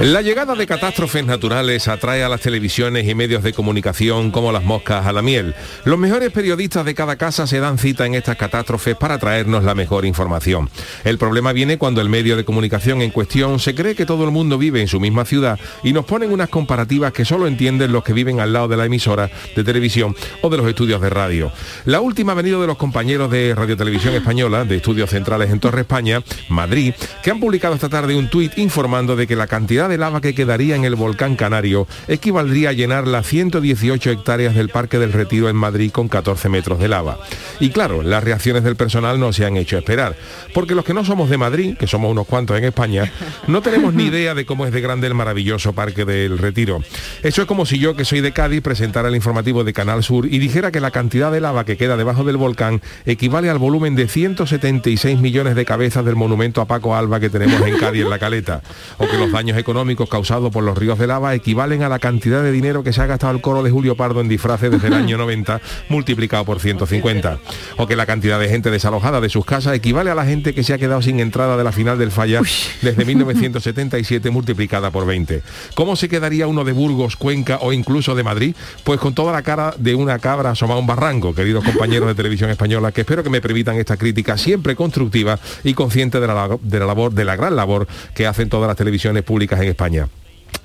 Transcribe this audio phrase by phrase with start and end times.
[0.00, 4.64] La llegada de catástrofes naturales atrae a las televisiones y medios de comunicación como las
[4.64, 5.54] moscas a la miel.
[5.84, 9.74] Los mejores periodistas de cada casa se dan cita en estas catástrofes para traernos la
[9.74, 10.70] mejor información.
[11.04, 14.30] El problema viene cuando el medio de comunicación en cuestión se cree que todo el
[14.30, 18.02] mundo vive en su misma ciudad y nos ponen unas comparativas que solo entienden los
[18.02, 21.52] que viven al lado de la emisora de televisión o de los estudios de radio.
[21.84, 25.60] La última ha venido de los compañeros de Radio Televisión Española, de estudios centrales en
[25.60, 29.89] Torre España, Madrid, que han publicado esta tarde un tuit informando de que la cantidad
[29.90, 34.70] de lava que quedaría en el volcán canario equivaldría a llenar las 118 hectáreas del
[34.70, 37.18] Parque del Retiro en Madrid con 14 metros de lava.
[37.58, 40.16] Y claro, las reacciones del personal no se han hecho esperar,
[40.54, 43.12] porque los que no somos de Madrid, que somos unos cuantos en España,
[43.46, 46.82] no tenemos ni idea de cómo es de grande el maravilloso Parque del Retiro.
[47.22, 50.26] Eso es como si yo, que soy de Cádiz, presentara el informativo de Canal Sur
[50.26, 53.96] y dijera que la cantidad de lava que queda debajo del volcán equivale al volumen
[53.96, 58.10] de 176 millones de cabezas del monumento a Paco Alba que tenemos en Cádiz en
[58.10, 58.62] la caleta,
[58.98, 62.42] o que los daños económicos causados por los ríos de lava equivalen a la cantidad
[62.42, 64.94] de dinero que se ha gastado el coro de Julio Pardo en disfraces desde el
[64.94, 67.38] año 90 multiplicado por 150.
[67.76, 70.62] O que la cantidad de gente desalojada de sus casas equivale a la gente que
[70.62, 72.40] se ha quedado sin entrada de la final del falla
[72.82, 75.42] desde 1977 multiplicada por 20.
[75.74, 78.54] ¿Cómo se quedaría uno de Burgos, Cuenca o incluso de Madrid?
[78.84, 82.14] Pues con toda la cara de una cabra asomada a un barranco, queridos compañeros de
[82.14, 86.58] televisión española, que espero que me permitan esta crítica siempre constructiva y consciente de la,
[86.60, 90.08] de la labor, de la gran labor que hacen todas las televisiones públicas en España.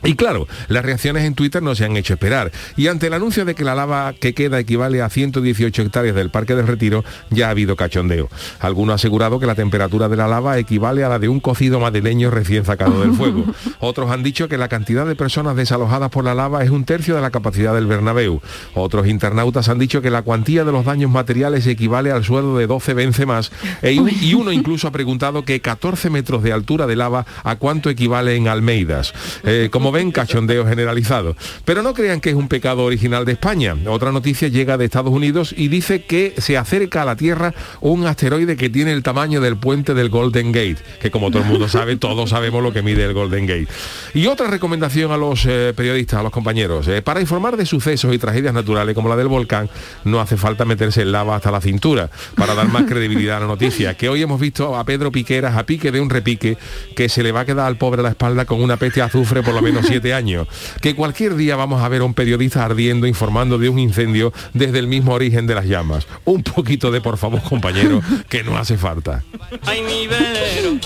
[0.04, 2.52] Y claro, las reacciones en Twitter no se han hecho esperar.
[2.78, 6.30] Y ante el anuncio de que la lava que queda equivale a 118 hectáreas del
[6.30, 8.30] Parque del Retiro, ya ha habido cachondeo.
[8.60, 11.80] Alguno ha asegurado que la temperatura de la lava equivale a la de un cocido
[11.80, 13.46] madrileño recién sacado del fuego.
[13.80, 17.16] Otros han dicho que la cantidad de personas desalojadas por la lava es un tercio
[17.16, 18.42] de la capacidad del Bernabéu.
[18.76, 22.68] Otros internautas han dicho que la cuantía de los daños materiales equivale al sueldo de
[22.68, 23.52] 12 vence más.
[23.82, 27.90] E y uno incluso ha preguntado que 14 metros de altura de lava a cuánto
[27.90, 29.14] equivale en Almeidas.
[29.44, 31.36] Eh, como ven, cachondeo generalizado.
[31.66, 33.76] Pero no crean que es un pecado original de España.
[33.88, 38.08] Otra noticia llega de Estados Unidos y dice que se acerca a la Tierra un
[38.08, 41.68] asteroide que tiene el tamaño del puente del Golden Gate, que como todo el mundo
[41.68, 43.68] sabe, todos sabemos lo que mide el Golden Gate.
[44.14, 48.16] Y otra recomendación a los eh, periodistas, a los compañeros, eh, para informar de sucesos
[48.16, 49.70] y tragedias naturales como la del volcán,
[50.06, 53.48] no hace falta meterse en lava hasta la cintura para dar más credibilidad a la
[53.48, 53.96] noticia.
[53.98, 56.58] Que hoy hemos visto a Pedro Piqueras a pique de un repique
[56.96, 59.44] que se le va a quedar al pobre a la espalda con una peste azufre
[59.44, 60.48] por lo menos siete años.
[60.82, 64.80] Que cualquier día vamos a ver a un periodista ardiendo informando de un incendio desde
[64.80, 66.08] el mismo origen de las llamas.
[66.24, 69.24] Un poquito de por favor, compañero, que no hace falta.
[69.66, 70.80] Ay, mi velero,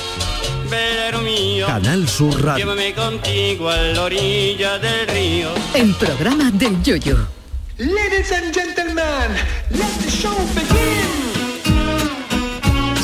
[0.70, 2.66] velero mío, Canal Sur Radio.
[2.66, 5.50] llévame contigo a la orilla del río.
[5.74, 7.18] El programa del Yoyo.
[7.78, 9.32] Ladies and gentlemen,
[9.72, 11.29] let the show begin.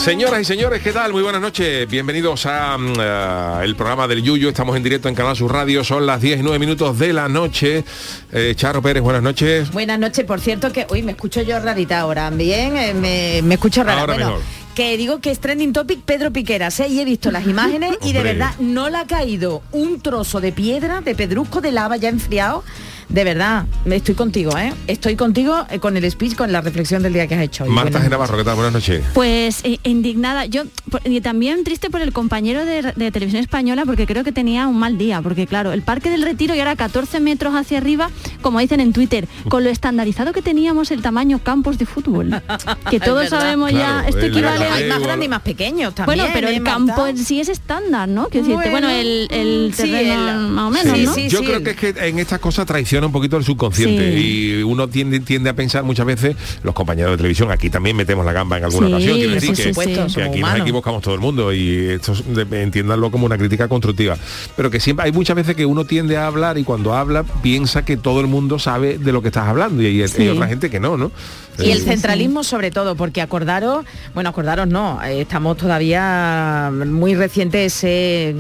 [0.06, 1.14] Señoras y señores, ¿qué tal?
[1.14, 1.90] Muy buenas noches.
[1.90, 4.50] Bienvenidos a, mm, a el programa del Yuyo.
[4.50, 5.84] Estamos en directo en Canal Sur Radio.
[5.84, 7.84] Son las 10 y 9 minutos de la noche.
[8.32, 9.72] Eh, Charo Pérez, buenas noches.
[9.72, 13.56] Buenas noches, por cierto que hoy me escucho yo rarita ahora, bien, eh, me, me
[13.56, 14.02] escucho rara.
[14.02, 14.44] Ahora bueno, mejor.
[14.76, 16.88] que digo que es trending topic Pedro Piqueras, ¿eh?
[16.88, 18.34] y he visto las imágenes y de Hombre.
[18.34, 22.64] verdad no le ha caído un trozo de piedra, de pedrusco, de lava ya enfriado.
[23.10, 24.74] De verdad, me estoy contigo, ¿eh?
[24.88, 27.70] Estoy contigo eh, con el speech, con la reflexión del día que has hecho hoy.
[27.70, 28.56] Marta Buenas- Genavarro, ¿qué tal?
[28.56, 29.04] Buenas noches.
[29.14, 33.84] Pues eh, indignada, yo por- y también triste por el compañero de, de televisión española
[33.86, 36.76] porque creo que tenía un mal día, porque claro, el Parque del Retiro y ahora
[36.76, 38.10] 14 metros hacia arriba,
[38.42, 42.42] como dicen en Twitter, con lo estandarizado que teníamos el tamaño campos de fútbol,
[42.90, 44.88] que todos sabemos Claro, ya, esto equivale Hay a...
[44.88, 46.18] más Eh, grandes y más pequeños también.
[46.20, 46.78] Bueno, pero ¿eh, el Marta?
[46.78, 48.28] campo en sí es estándar, ¿no?
[48.30, 51.14] Quiero decirte, Bueno, bueno, el, el sí, terreno el- más o menos, sí, ¿no?
[51.14, 52.66] sí, Yo sí, creo el- que es que en estas cosas
[52.96, 57.12] traiciona un poquito el subconsciente y uno tiende, tiende a pensar muchas veces, los compañeros
[57.12, 60.04] de televisión, aquí también metemos la gamba en alguna Sí, ocasión, quiero decir que, supuesto,
[60.06, 62.14] que somos aquí nos equivocamos todo el mundo y esto
[62.52, 64.18] entiéndanlo como una crítica constructiva.
[64.56, 67.84] Pero que siempre hay muchas veces que uno tiende a hablar y cuando habla piensa
[67.84, 70.80] que todo el mundo sabe de lo que estás hablando y hay, otra gente que
[70.80, 71.12] no, ¿no?
[71.58, 77.16] Y el Eh, centralismo sobre todo, porque acordaros, bueno, acordaros no, eh, estamos todavía muy
[77.16, 78.36] reciente ese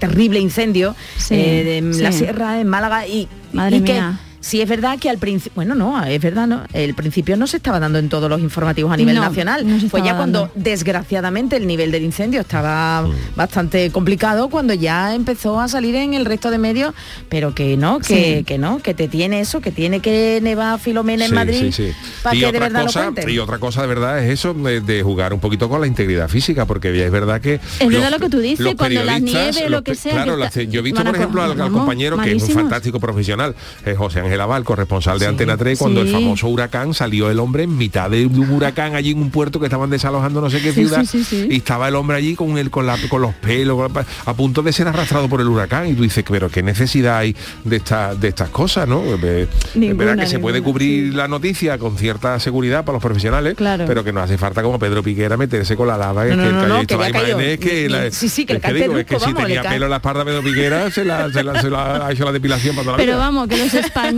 [0.00, 2.02] terrible incendio Sí, eh, de sí.
[2.02, 4.18] la sierra en Málaga y, Madre y mía.
[4.48, 7.58] Sí es verdad que al principio, bueno, no, es verdad, no, el principio no se
[7.58, 9.66] estaba dando en todos los informativos a nivel No, nacional.
[9.68, 10.54] no Fue ya cuando dando.
[10.56, 13.12] desgraciadamente el nivel del incendio estaba Mm.
[13.36, 16.94] bastante complicado, cuando ya empezó a salir en el resto de medios,
[17.28, 18.44] pero que no, que, Sí.
[18.44, 21.72] que no, que te tiene eso, que tiene que nevar Filomena en Sí, Madrid sí,
[21.72, 21.92] sí.
[22.22, 23.28] para Y que de otra verdad cosa, lo.
[23.30, 26.26] Y otra cosa de verdad es eso de, de jugar un poquito con la integridad
[26.30, 27.60] física, porque es verdad que...
[27.80, 30.12] Es verdad lo que tú dices, los cuando la periodistas, nieve, los lo que sea,
[30.12, 32.48] Claro, que la- está- yo he visto, por ejemplo, al, al compañero, que es un
[32.54, 33.54] fantástico profesional,
[33.84, 37.62] eh, José Ángel Aval, corresponsal de Antena 3, cuando el famoso huracán salió el hombre
[37.64, 40.72] en mitad de un huracán allí en un puerto que estaban desalojando no sé qué
[40.72, 41.04] ciudad,
[41.48, 44.34] y estaba el hombre allí con, el, con, la- con los pelos, con la- a
[44.34, 47.76] punto de ser arrastrado por el huracán, y tú dices, pero qué necesidad hay de,
[47.76, 49.02] esta, de estas cosas, ¿no?
[49.04, 53.54] Es Ninguna, verdad que se puede cubrir la noticia con cierta seguridad para los profesionales,
[53.56, 53.84] Claro.
[53.86, 56.24] pero que no hace falta como Pedro Piquera meterse con la lava.
[56.26, 59.96] No, que no, que que imágenes la- sí, sí, es si tenía pelo en la
[59.96, 62.96] espalda Pedro Piquera se la, se la- se la ha hecho la depilación para toda
[62.96, 63.24] la Pero vida.
[63.24, 64.17] vamos, que los españoles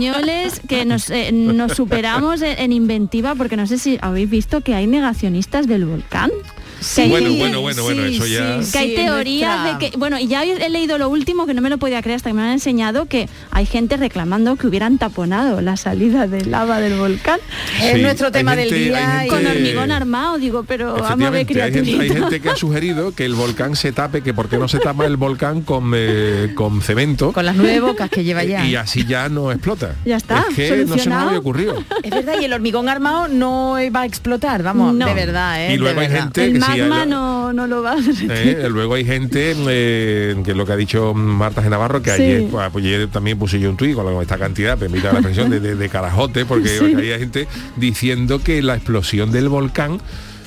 [0.67, 1.31] que nos, eh,
[1.75, 6.31] superamos en inventiva, porque no sé si habéis visto que hay negacionistas del volcán.
[7.09, 10.27] Bueno, bueno, bueno, bueno, eso ya- que hay sí, teorías nuestra- de que bueno y
[10.27, 12.51] ya he leído lo último que no me lo podía creer hasta que me han
[12.51, 17.39] enseñado que hay gente reclamando que hubieran taponado la salida de lava del volcán
[17.81, 18.97] Es Sí, nuestro tema gente- del día.
[18.97, 21.91] hay gente- y- con Eh, hormigón armado digo pero vamos a ver Efectivamente, hay gente,
[21.91, 24.67] hay criaturita gente que ha sugerido que el volcán se tape, que por qué no
[24.67, 28.65] se tapa el volcán con, eh, con cemento Con las nueve bocas que lleva ya.
[28.65, 29.95] y así ya no explota.
[30.05, 31.27] Ya está, Es que no se solucionado.
[31.27, 31.83] había ocurrido.
[32.03, 35.05] Es verdad, y el hormigón armado no va a explotar, vamos, No.
[35.05, 35.73] de verdad, ¿eh?
[35.73, 36.23] Y luego hay verdad.
[36.23, 38.31] gente el que sí, magma hay- no, no lo va a derretir.
[38.31, 42.11] Eh, luego hay gente, eh, que es lo que ha dicho Marta de Navarro, que
[42.15, 42.21] Sí.
[42.23, 45.49] ayer, pues, ayer también puse yo un tuit con la- esta cantidad, permita la expresión,
[45.49, 46.93] de, de, de carajote, porque Sí.
[46.95, 47.47] había gente
[47.77, 49.99] diciendo que la explosión del volcán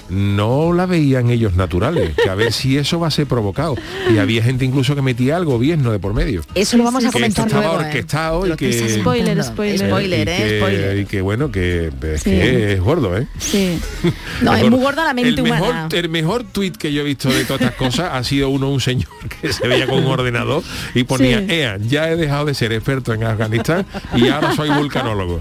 [0.08, 3.74] no la veían ellos naturales, que a ver si eso va a ser provocado.
[4.12, 6.42] Y había gente incluso que metía al gobierno de por medio.
[6.54, 7.86] Eso lo vamos a Que esto comentar estaba luego, ¿eh?
[7.86, 9.78] orquestado y que- Spoiler, spoiler.
[9.88, 10.36] Spoiler, y ¿eh?
[10.36, 10.98] que, Spoiler.
[10.98, 12.30] y que bueno, que es, Sí.
[12.30, 13.26] que es gordo, ¿eh?
[13.38, 13.78] Sí.
[14.42, 14.76] No, es gordo.
[14.76, 15.88] muy gorda la mente el mejor, humana.
[15.92, 18.80] El mejor tuit que yo he visto de todas estas cosas ha sido uno, un
[18.80, 19.08] señor
[19.40, 20.62] que se veía con un ordenador
[20.94, 21.46] y ponía, Sí.
[21.48, 23.86] Ea, ya he dejado de ser experto en Afganistán
[24.16, 25.40] y ahora soy vulcanólogo.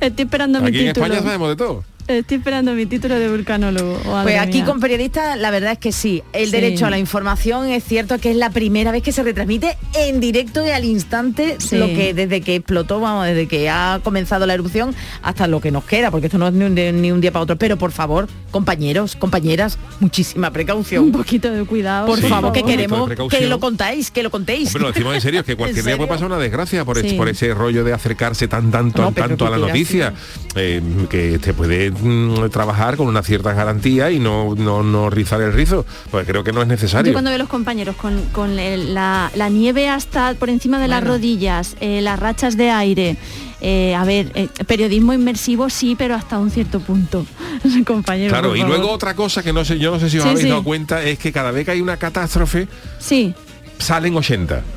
[0.00, 1.06] Estoy esperando mi Aquí en título.
[1.06, 1.84] España sabemos de todo.
[2.08, 3.98] Estoy esperando mi título de vulcanólogo.
[4.06, 4.64] Oh, Pues aquí mía.
[4.66, 6.50] con periodistas la verdad es que sí, el Sí.
[6.50, 10.18] derecho a la información es cierto que es la primera vez que se retransmite en
[10.18, 11.76] directo y al instante Sí.
[11.78, 15.70] lo que desde que explotó, vamos, desde que ha comenzado la erupción hasta lo que
[15.70, 17.56] nos queda, porque esto no es ni un, de- ni un día para otro.
[17.56, 21.04] Pero por favor, compañeros, compañeras, muchísima precaución.
[21.04, 22.06] un poquito de cuidado.
[22.06, 24.68] Por Sí, favor, que queremos que lo contáis, que lo contéis.
[24.68, 26.98] Hombre, lo decimos en serio, es que cualquier ¿En día puede pasar una desgracia por,
[26.98, 30.12] ese rollo de acercarse tan tanto, No, pero tanto a la noticia,
[30.56, 35.40] eh, que te puede mm, trabajar con una cierta garantía y no, no, no rizar
[35.42, 37.12] el rizo, pues creo que no es Yo necesario.
[37.12, 40.88] cuando veo a los compañeros con, con el- la, la nieve hasta por encima de
[40.88, 43.16] las rodillas, eh, las rachas de aire,
[43.60, 47.24] eh, a ver, eh, periodismo inmersivo sí, pero hasta un cierto punto.
[47.86, 48.30] compañero.
[48.30, 50.44] Claro, y luego otra cosa que no sé, yo no sé si os Sí, habéis
[50.44, 50.48] sí.
[50.50, 52.66] dado cuenta, es que cada vez que hay una catástrofe,
[52.98, 53.34] Sí,
[53.82, 54.62] salen 80.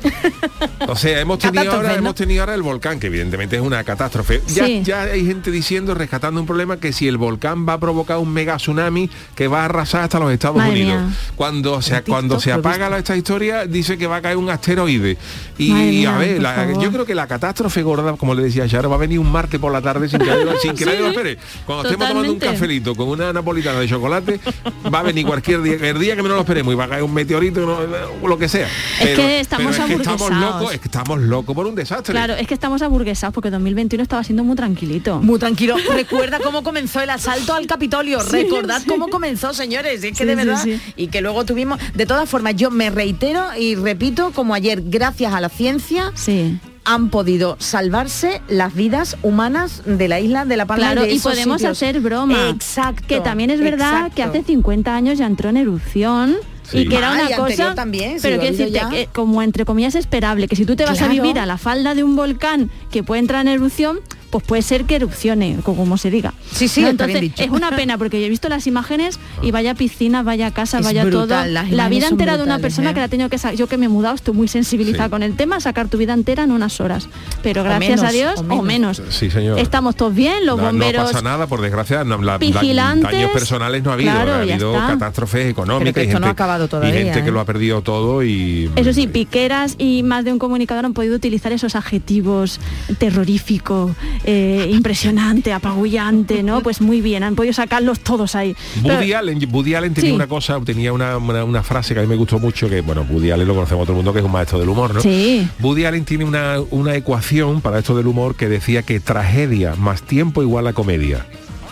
[0.88, 4.40] O sea, hemos tenido, ahora, hemos tenido ahora el volcán, que evidentemente es una catástrofe.
[4.48, 4.82] Ya, Sí.
[4.84, 8.32] ya hay gente diciendo, rescatando un problema, que si el volcán va a provocar un
[8.32, 11.02] mega tsunami que va a arrasar hasta los Estados Madre Unidos.
[11.02, 11.16] mía.
[11.34, 15.16] Cuando se, cuando se apaga la- esta historia, dice que va a caer un asteroide.
[15.58, 18.88] Y mía, a ver, la- yo creo que la catástrofe gorda, como le decía Charo,
[18.88, 21.38] va a venir un martes por la tarde sin que, nadie- sin que lo espere.
[21.64, 24.40] Cuando estemos tomando un cafelito con una napolitana de chocolate,
[24.92, 27.02] va a venir cualquier día, el día que menos lo esperemos y va a caer
[27.02, 27.88] un meteorito,
[28.24, 28.68] lo que sea.
[29.00, 32.12] Es que estamos es que estamos locos, es que estamos locos por un desastre.
[32.12, 35.20] claro, es que estamos aburguesados porque 2021 estaba siendo muy tranquilito.
[35.20, 35.76] Muy tranquilo.
[35.94, 38.20] Recuerda cómo comenzó el asalto al Capitolio.
[38.20, 38.88] Sí, Recordad sí.
[38.88, 40.02] cómo comenzó, señores.
[40.02, 40.60] Es que Sí, de verdad.
[40.62, 40.80] sí.
[40.96, 41.78] Y que luego tuvimos.
[41.94, 46.58] De todas formas, yo me reitero y repito, como ayer, gracias a la ciencia, Sí.
[46.84, 50.84] han podido salvarse las vidas humanas de la isla de La Palma.
[50.86, 51.76] Claro, de y podemos sitios.
[51.76, 52.48] hacer broma.
[52.50, 53.04] Exacto.
[53.08, 56.36] Que también es verdad que hace 50 años ya entró en erupción.
[56.70, 56.78] Sí.
[56.78, 58.88] Y que era una cosa también, pero quiero decirte ya.
[58.88, 61.94] que como entre comillas esperable que si tú te vas a vivir a la falda
[61.94, 65.96] de un volcán que puede entrar en erupción pues puede ser que erupcione o como
[65.98, 66.86] se diga Sí, sí, ¿No?
[66.86, 67.42] bien entonces dicho.
[67.42, 70.84] es una pena porque yo he visto las imágenes y vaya piscina vaya casa Es
[70.84, 72.94] vaya brutal, todo las la vida entera de una persona ¿eh?
[72.94, 75.10] que la ha tenido que sacar yo que me he mudado estoy muy sensibilizada Sí.
[75.10, 77.08] con el tema sacar tu vida entera en unas horas
[77.42, 79.02] pero O gracias menos, a Dios o o menos.
[79.10, 79.58] Sí, señor.
[79.58, 83.10] estamos todos bien los No- no, bomberos pasa nada, por desgracia, no, la- la- vigilantes.
[83.12, 84.86] daños personales no ha habido, Claro, ha habido está.
[84.88, 87.32] catástrofes económicas Pero que y esto no gente, ha acabado todavía, y gente que ¿eh?
[87.32, 91.14] lo ha perdido todo y Eso sí, piqueras y más de un comunicador han podido
[91.16, 92.58] utilizar esos adjetivos
[92.98, 93.94] terrorífico,
[94.26, 96.60] eh, impresionante, apabullante, ¿no?
[96.62, 98.54] Pues muy bien, han podido sacarlos todos ahí.
[98.82, 100.14] Pero- Woody Allen, Woody Allen tenía Sí.
[100.14, 103.06] una cosa, tenía una, una- una frase que a mí me gustó mucho, que bueno,
[103.08, 105.00] Woody Allen lo conocemos todo el mundo, que es un maestro del humor, ¿no?
[105.00, 105.48] Sí.
[105.60, 110.02] Woody Allen tiene una, una ecuación para esto del humor que decía que tragedia más
[110.02, 111.24] tiempo igual a comedia.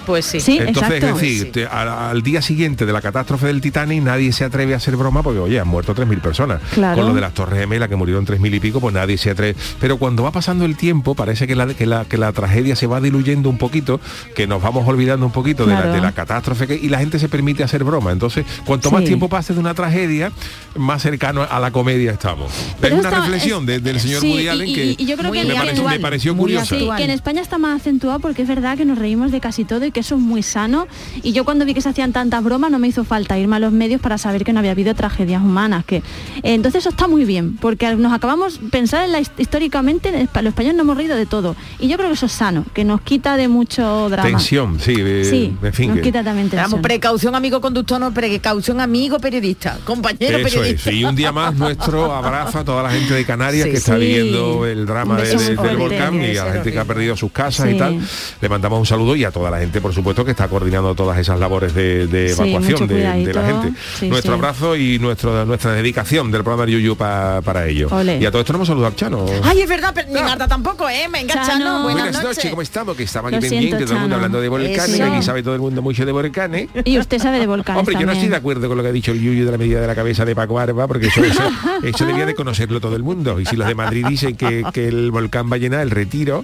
[0.07, 0.41] Pues sí.
[0.41, 1.17] Sí, Entonces, exacto.
[1.17, 4.75] es decir, te- al, al día siguiente de la catástrofe del Titanic nadie se atreve
[4.75, 6.61] a hacer broma porque, oye, han muerto 3.000 personas.
[6.73, 6.97] Claro.
[6.99, 9.57] Con lo de las Torres Gemelas que murieron 3.000 y pico, pues nadie se atreve.
[9.81, 12.87] Pero cuando va pasando el tiempo, parece que la, que la, que la tragedia se
[12.87, 14.01] va diluyendo un poquito,
[14.35, 17.19] que nos vamos olvidando un poquito de, la, de la catástrofe que- y la gente
[17.19, 18.13] se permite hacer broma.
[18.13, 19.07] Entonces, cuanto más Sí.
[19.09, 20.33] tiempo pase de una tragedia,
[20.77, 22.53] más cercano a la comedia estamos.
[22.81, 25.07] Pero es una está- reflexión es- de- del señor sí, Woody Allen y- que y
[25.07, 26.77] yo creo que me, pareció, me pareció curiosa.
[26.97, 29.85] Que en España está más acentuado porque es verdad que nos reímos de casi todo
[29.85, 30.87] y que eso es muy sano.
[31.23, 33.61] Y yo cuando vi que se hacían tantas bromas no me hizo falta irme a
[33.61, 35.87] los medios para saber que no había habido tragedias humanas.
[35.87, 36.03] Que,
[36.43, 40.77] entonces eso está muy bien, porque nos acabamos pensar en la, his- históricamente, los españoles
[40.77, 41.57] nos hemos reído de todo.
[41.79, 44.29] Y yo creo que eso es sano, que nos quita de mucho drama.
[44.29, 45.89] Tensión, sí, eh, Sí, en fin.
[45.91, 46.71] nos que- quita también tensión.
[46.71, 50.91] Vamos, precaución amigo conductor, no precaución amigo periodista, compañero Eso periodista.
[50.91, 53.77] es, y un día más nuestro abrazo a toda la gente de Canarias Sí, que
[53.77, 54.01] está sí.
[54.01, 57.31] viviendo el drama de- de- del volcán y a la gente que ha perdido sus
[57.31, 57.77] casas Sí.
[57.77, 58.01] y tal.
[58.41, 61.19] Le mandamos un saludo y a toda la gente, por supuesto, que está coordinando todas
[61.19, 63.79] esas labores de, evacuación de, de la gente.
[64.01, 64.39] Sí, nuestro sí.
[64.39, 67.91] abrazo y nuestro, nuestra dedicación del programa de Yuyu pa- para ello.
[68.19, 69.27] Y a todo esto no hemos saludado al Chano.
[69.43, 71.07] Ay, es verdad, pero ni Marta tampoco, ¿eh?
[71.13, 71.47] Venga, Chano.
[71.47, 72.37] Chano, buenas, Buenas noches.
[72.39, 72.51] noches.
[72.51, 72.97] ¿cómo estamos?
[72.97, 74.97] Que estamos Lo aquí siento, pendientes, todo el mundo hablando de volcanes, Eso.
[74.97, 76.69] que aquí sabe todo el mundo mucho de volcanes.
[76.87, 78.93] Y usted sabe de volcanes Hombre, yo no estoy de acuerdo con lo que ha
[78.93, 81.43] dicho el Yuyu de la medida de la cabeza de Paco Arba, porque eso, eso,
[81.83, 83.39] eso debía de conocerlo todo el mundo.
[83.39, 86.43] Y si los de Madrid dicen que, que el volcán va a llenar el retiro,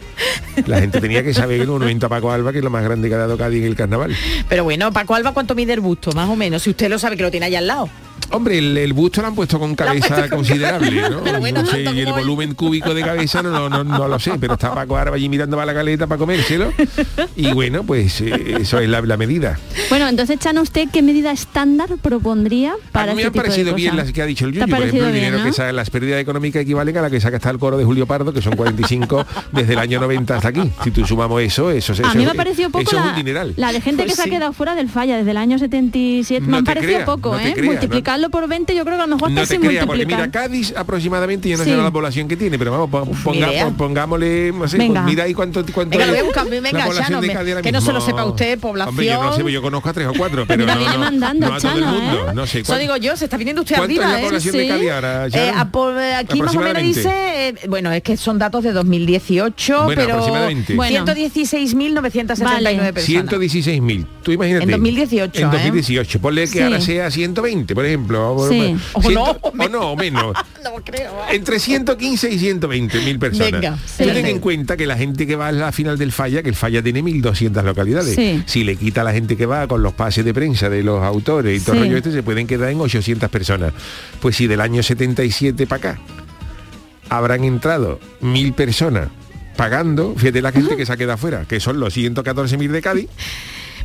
[0.66, 3.09] la gente tenía que saber el monumento a Paco Alba, que es lo más grande
[3.09, 4.15] que ha dado Cádiz en el carnaval.
[4.49, 6.13] Pero bueno, Paco Alba, ¿cuánto mide el busto?
[6.13, 7.89] Más o menos, si usted lo sabe que lo tiene allá al lado.
[8.33, 11.23] Hombre, el, el busto lo han puesto con cabeza puesto con considerable, ¿no?
[11.23, 14.19] Pero bueno, No sé, y el volumen cúbico de cabeza no, no, no, no lo
[14.19, 16.73] sé, pero está Paco Arba allí mirando para la caleta para comérselo.
[17.37, 19.59] Y bueno, pues eh, eso es la, la medida.
[19.89, 23.75] Bueno, entonces, Chano, ¿usted qué medida estándar propondría para a mí me este han parecido
[23.75, 25.45] bien las que ha dicho el ¿Te ha Yuyu, por ejemplo, el dinero no?
[25.45, 28.07] que sale, las pérdidas económicas equivalen a la que saca hasta el coro de Julio
[28.07, 30.71] Pardo, que son 45 desde el año 90 hasta aquí.
[30.85, 33.05] Si tú sumamos eso, eso, eso A mí me es- ha parecido poco eso es
[33.05, 33.55] la, un dineral.
[33.57, 36.45] la de gente Pues que se ha quedado fuera del falla desde el año 77.
[36.47, 37.53] No me han te parecido poco, ¿eh?
[37.55, 37.85] creas,
[38.21, 40.75] Multiplicarlo por 20 yo creo que a lo mejor No te creas, porque mira, Cádiz
[40.77, 41.71] aproximadamente, yo no Sí.
[41.71, 42.91] sé la población que tiene, pero vamos,
[43.25, 45.03] ponga- pongámosle, no sé, Venga.
[45.03, 47.33] mira ahí cuánto, cuánto Venga, es lo voy a buscar, venga, la población Chano, de
[47.33, 49.35] Cádiz que no se lo sepa usted, Hombre, yo no población.
[49.37, 51.59] sé, pues yo conozco a tres o cuatro, pero no, viene no, mandando, no a
[51.59, 52.35] todo el Chano, mundo, ¿eh?
[52.35, 52.59] no sé.
[52.61, 54.25] Eso ¿cuánto- digo yo, se está viniendo usted ¿Cuánto arriba, es la ¿eh?
[54.25, 54.69] población de Sí.
[54.69, 55.27] Cádiz ahora?
[55.27, 55.61] Eh, Chano?
[55.61, 57.11] a por- aquí más o menos dice,
[57.49, 60.75] eh, bueno, es que son datos de 2018, Bueno, pero aproximadamente.
[60.75, 61.05] Bueno.
[61.05, 62.93] 116.979 Vale.
[62.93, 63.25] personas.
[63.31, 64.07] 116.000.
[64.23, 64.65] Tú imagínate.
[64.65, 65.50] En 2018, En ¿eh?
[65.53, 66.21] 2018.
[66.21, 68.10] Ponle que ahora sea 120, por ejemplo.
[68.49, 68.76] Sí.
[68.93, 70.37] O no, o no, o menos.
[70.62, 71.11] No creo.
[71.31, 73.52] Entre 115 y 120 mil personas.
[73.52, 74.11] Venga, Tú sí.
[74.11, 76.55] ten en cuenta que la gente que va a la final del falla, que el
[76.55, 78.14] falla tiene 1.200 localidades.
[78.14, 78.43] Sí.
[78.45, 81.02] Si le quita a la gente que va con los pases de prensa de los
[81.02, 83.73] autores y todo el rollo este, se pueden quedar en 800 personas.
[84.21, 86.00] Pues si del año 77 para acá
[87.09, 89.09] habrán entrado mil personas
[89.57, 93.09] pagando, fíjate la gente que se ha quedado afuera, que son los 114.000 de Cádiz,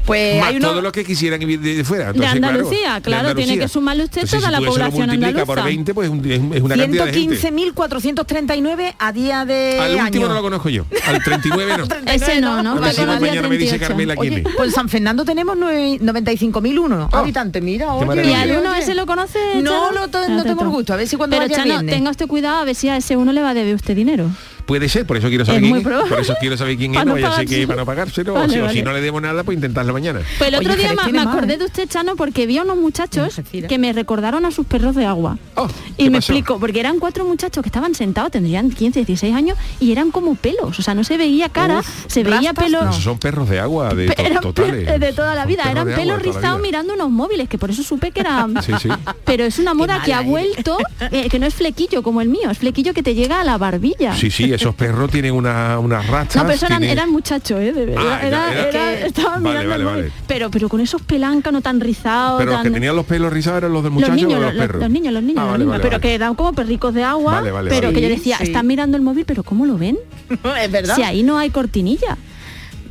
[0.05, 0.69] Pues más hay uno...
[0.69, 2.13] todos los que quisieran ir de, de fuera.
[2.13, 5.65] De Andalucía, claro, tiene que sumarle usted Entonces, toda si la población multiplica por andaluza.
[5.65, 7.35] 20, pues es un- es, es una cantidad de gente.
[7.41, 10.27] 115.439 a día de Al último año.
[10.29, 11.85] no lo conozco yo, al 39 no.
[12.11, 12.75] Ese no, ¿no?
[12.91, 13.79] Si mañana me dice 38.
[13.87, 14.43] Carmela quién es.
[14.55, 18.29] pues en San Fernando tenemos nueve- 95.001 Oh, habitantes, mira, oye.
[18.29, 18.79] ¿Y alguno oye.
[18.81, 19.39] ese lo conoce?
[19.61, 20.07] No, Chano?
[20.07, 21.91] no Fíjate tengo el gusto, a ver si cuando Pero vaya Chano, viene.
[21.91, 24.29] tenga usted cuidado a ver si a ese uno le va a deber usted dinero.
[24.65, 26.09] Puede ser, por eso quiero saber Es quién es.
[26.09, 27.67] Por eso quiero saber quién es, Para no vaya a ser que pagárselo.
[27.67, 28.31] para no pagárselo.
[28.33, 30.21] o Vale, si- o si no le debo nada, pues intentarlo mañana.
[30.37, 31.57] Pues el Oye, otro día me acordé ¿eh?
[31.57, 35.05] de usted, Chano, porque vi a unos muchachos que me recordaron a sus perros de
[35.05, 35.37] agua.
[35.55, 35.67] Oh,
[35.97, 36.33] y ¿qué me pasó?
[36.33, 40.35] explico, porque eran cuatro muchachos que estaban sentados, tendrían 15, 16 años, y eran como
[40.35, 40.79] pelos.
[40.79, 42.83] O sea, no se veía cara, Uf, se veía rastas, pelo.
[42.83, 42.89] no.
[42.89, 44.85] Esos son perros de agua, de to- eran totales.
[44.89, 48.11] pe- de toda la vida, eran pelos rizados mirando unos móviles, que por eso supe
[48.11, 48.47] que era...
[48.65, 48.89] Sí, sí.
[49.25, 50.77] Pero es una moda que ha vuelto,
[51.11, 53.57] eh, que no es flequillo como el mío, es flequillo que te llega a la
[53.57, 54.15] barbilla.
[54.15, 56.37] Sí, sí, esos perros tienen una, unas rastas.
[56.37, 57.73] No, pero eso eran, tienen- eran muchachos, ¿eh?
[57.73, 58.03] De verdad.
[58.07, 60.03] Ah, era, era- era- era- estaban Vale, mirando vale, el móvil.
[60.11, 60.23] vale.
[60.27, 63.57] Pero, pero con esos pelancas no tan rizados, Pero los que tenían los pelos rizados
[63.59, 64.81] eran los del los muchacho niños, o los, los perros.
[64.81, 66.01] los niños, los niños, Ah, los niños, vale, pero vale.
[66.01, 67.95] que eran como perricos de agua, Vale, vale, pero vale.
[67.95, 68.43] que yo decía, sí.
[68.45, 69.97] están mirando el móvil, pero ¿cómo lo ven?
[70.61, 70.95] es verdad.
[70.95, 72.17] Si ahí no hay cortinilla.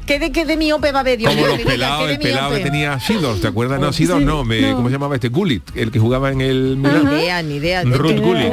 [0.07, 2.57] ¿Qué de qué de miope va a haber Dios Como los pelados, el pelado que
[2.57, 2.71] miope?
[2.71, 3.81] tenía Sidor, ¿te acuerdas?
[3.81, 4.77] No, Sidor no, me, no.
[4.77, 5.29] ¿cómo se llamaba este?
[5.29, 7.13] Gullit, el que jugaba en el Ni Milán.
[7.13, 7.83] idea, ni idea.
[7.85, 8.53] Ruth Gullit.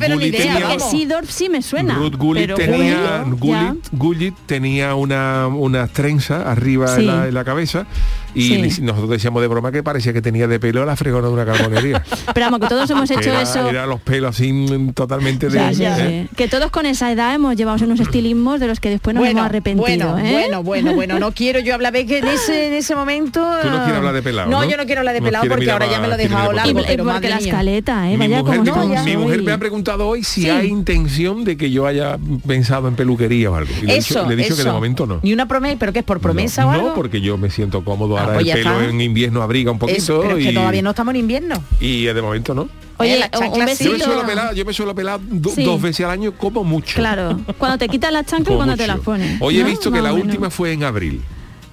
[0.00, 0.78] Pero ni idea.
[0.80, 1.94] Sidorf sí me suena.
[1.94, 3.64] Ruth Gullit tenía, Gullit, ya.
[3.68, 7.00] Gullit, Gullit tenía una, una trenza arriba Sí.
[7.02, 7.86] en, la, en la cabeza
[8.36, 8.82] y Sí.
[8.82, 12.02] nosotros decíamos de broma que parecía que tenía de pelo la fregona de una carbonería.
[12.34, 13.68] Pero vamos, que todos hemos hecho era, eso.
[13.68, 15.54] era los pelos así totalmente de...
[15.58, 16.26] Ya, ya, ¿eh?
[16.30, 16.36] sí.
[16.36, 19.42] Que todos con esa edad hemos llevado unos estilismos de los que después nos hemos
[19.44, 20.12] arrepentido.
[20.12, 20.32] bueno, ¿eh?
[20.32, 23.40] bueno, bueno, bueno, no quiero yo hablar de que en ese, en ese momento.
[23.62, 24.68] Tú no quieres hablar de pelado, No, ¿no?
[24.70, 26.86] yo no quiero hablar de pelado porque ahora ya me lo he dejado largo, por
[26.86, 28.16] pero porque madre la escaleta, ¿eh?
[28.18, 29.44] Mi mujer, como me, estamos mi mujer hoy.
[29.46, 30.50] me ha preguntado hoy si Sí.
[30.50, 33.70] hay intención de que yo haya pensado en peluquería o algo.
[33.82, 35.20] Y le he Eso, dicho, le he dicho que de momento no.
[35.22, 36.88] Ni una promesa, pero que es por promesa no, o algo.
[36.88, 38.18] No, porque yo me siento cómodo.
[38.26, 38.90] Ah, Ahora pues el pelo está.
[38.90, 39.98] en invierno abriga un poquito.
[39.98, 41.62] Eso, pero es que y, todavía no estamos en invierno.
[41.80, 42.68] y eh, de momento no.
[42.98, 43.84] Oye, la un- chancla un sí.
[43.84, 45.64] Yo me suelo pelar, yo me suelo pelar do- Sí.
[45.64, 46.96] dos veces al año como mucho.
[46.96, 49.40] Claro, cuando te quitas la chancla y como cuando te las pones.
[49.40, 49.68] Hoy he ¿no?
[49.68, 51.20] visto que la última fue en abril.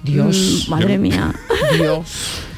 [0.02, 1.34] Dios, Mm, madre mía.
[1.78, 2.06] Dios.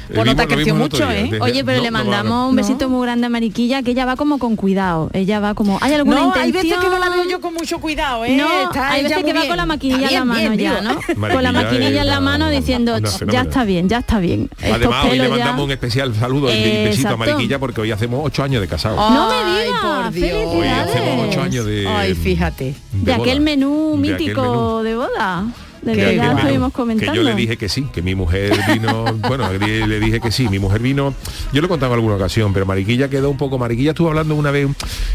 [0.08, 1.18] El otro mucho, día.
[1.18, 1.22] ¿eh?
[1.30, 2.48] Desde- Oye, pero no, le no, mandamos no.
[2.48, 5.10] un besito muy grande a Mariquilla, que ella va como con cuidado.
[5.12, 6.44] Ella va como, ¿hay alguna No, intención?
[6.56, 8.36] hay veces que no la veo yo con mucho cuidado, ¿eh?
[8.36, 9.48] No, Está hay veces que va bien.
[9.48, 10.80] con la maquinilla en la mano bien, ya.
[10.80, 10.94] ¿no?
[11.06, 12.98] con la Mariquilla maquinilla en la mano diciendo,
[13.30, 14.48] ya está bien, ya está bien.
[14.62, 17.16] Además, hoy le pelos ya- mandamos un especial saludo y Eh, besito a.
[17.16, 18.96] Mariquilla porque hoy hacemos ocho años de casado.
[18.96, 20.06] No me digas.
[20.06, 20.94] Hoy felicidades.
[20.96, 21.86] hacemos ocho años de...
[21.88, 22.75] Ay, fíjate.
[22.92, 25.44] de, aquel menú mítico de boda.
[25.87, 26.38] Del que ya menú.
[26.38, 27.12] estuvimos comentando.
[27.12, 30.31] Que yo le dije que sí, que mi mujer vino, bueno, le le dije que
[30.31, 31.14] sí, mi mujer vino,
[31.52, 34.35] yo lo he contado en alguna ocasión, pero Mariquilla quedó un poco, Mariquilla estuvo hablando
[34.35, 34.69] una vez,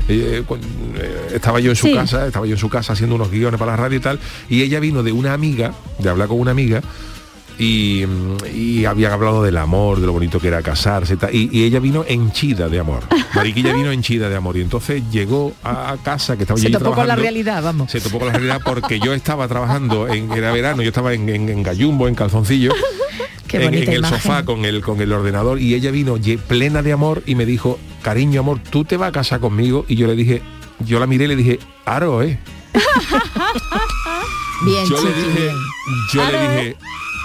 [0.08, 1.94] eh, eh, estaba yo en su Sí.
[1.94, 4.62] casa, estaba yo en su casa haciendo unos guiones para la radio y tal, y
[4.64, 6.82] ella vino de una amiga, de hablar con una amiga,
[7.58, 8.06] y,
[8.54, 12.70] y habían hablado del amor, de lo bonito que era casarse y ella vino henchida
[12.70, 13.04] de amor.
[13.36, 17.08] Mariquilla vino henchida de amor y entonces llegó a, casa que estaba Se topó con
[17.08, 17.92] la realidad, vamos.
[17.92, 21.30] Se topó con la realidad porque yo estaba trabajando, en, era verano, yo estaba en,
[21.30, 22.74] en, en gallumbo, en calzoncillo,
[23.48, 24.20] Qué en, el imagen.
[24.22, 26.18] sofá con el, con el ordenador y ella vino
[26.48, 29.96] plena de amor y me dijo, cariño, amor, tú te vas a casar conmigo y
[29.96, 30.42] yo le dije,
[30.80, 32.40] yo la miré y le dije, Aro, eh.
[34.64, 35.56] Bien, Yo le dije, bien.
[36.14, 36.78] yo Aro, le dije,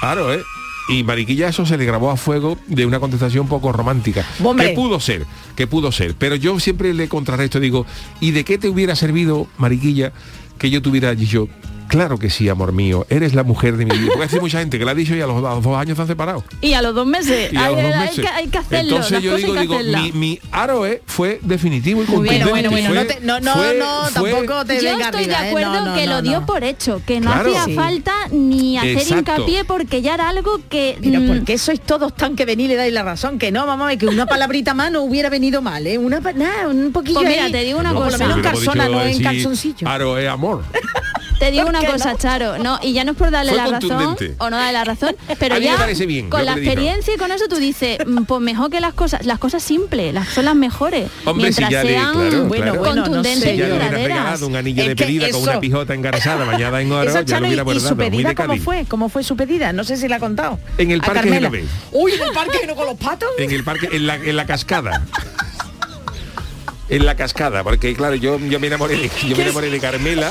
[0.02, 0.42] Aro, eh.
[0.88, 4.24] Y Mariquilla eso se le grabó a fuego de una contestación poco romántica.
[4.68, 5.26] Que pudo ser,
[5.56, 6.14] que pudo ser.
[6.14, 7.86] Pero yo siempre le contrarresto, digo,
[8.20, 10.12] ¿y de qué te hubiera servido, Mariquilla,
[10.58, 11.48] que yo tuviera dicho,
[11.88, 14.12] claro que sí, amor mío, eres la mujer de mi vida?
[14.16, 15.96] Porque hay mucha gente que la ha dicho y a los, a los dos años
[15.96, 16.44] se han separado.
[16.60, 17.52] Y a los dos meses.
[17.52, 18.20] Y a hay, los dos hay meses.
[18.24, 18.96] que, hay que hacerlo.
[18.96, 22.44] Entonces yo digo, hay digo, mi, mi aroe fue definitivo y contundente.
[22.50, 25.34] Bueno, bueno, Fue- no, te- no, no, fue- no, fue- tampoco te Yo estoy de
[25.34, 25.48] arriba, ¿eh?
[25.48, 26.46] acuerdo No, no, que no, lo dio no.
[26.46, 27.50] por hecho, que no Claro.
[27.50, 27.74] hacía Sí.
[27.74, 29.32] falta ni hacer Exacto.
[29.32, 30.98] hincapié porque ya era algo que...
[31.02, 33.38] Pero mm, ¿por qué sois todos tan que venís y le dais la razón?
[33.38, 35.98] Que no, ver, que una palabrita más no hubiera venido mal, ¿eh?
[35.98, 37.52] Una, nada, un poquillo Pues mira, ahí.
[37.52, 38.18] te digo una O por cosa.
[38.18, 39.88] lo menos en calzona, no en calzoncillo.
[39.88, 40.62] Aroe amor.
[41.38, 42.18] Te digo ¿Por una cosa, no?
[42.18, 44.84] Charo, no, y ya no es por darle Fue la razón o no darle la
[44.84, 48.40] razón, pero ya bien con la le experiencia y con eso tú dices, mm, pues
[48.40, 51.84] mejor que las cosas, las cosas simples, las son las mejores, Hombre, si mientras ya
[51.84, 52.78] le- sean claro, Bueno, claro.
[52.80, 54.42] bueno, no contundentes sé, y ya le duraderas.
[54.42, 57.46] un anillo Es de pedida con una pijota engarzada bañada en oro, Eso, ya lo
[57.48, 60.20] hubiera y su pedida cómo fue, cómo fue su pedida, no sé si la ha
[60.20, 60.58] contado.
[60.78, 61.28] En el Parque.
[61.30, 61.66] Genovés.
[61.92, 63.28] Uy, en el parque no con los patos.
[63.38, 65.02] En el parque, en la, en la cascada.
[66.88, 70.30] En la cascada, porque claro, yo, yo me enamoré de, yo me enamoré de Carmela.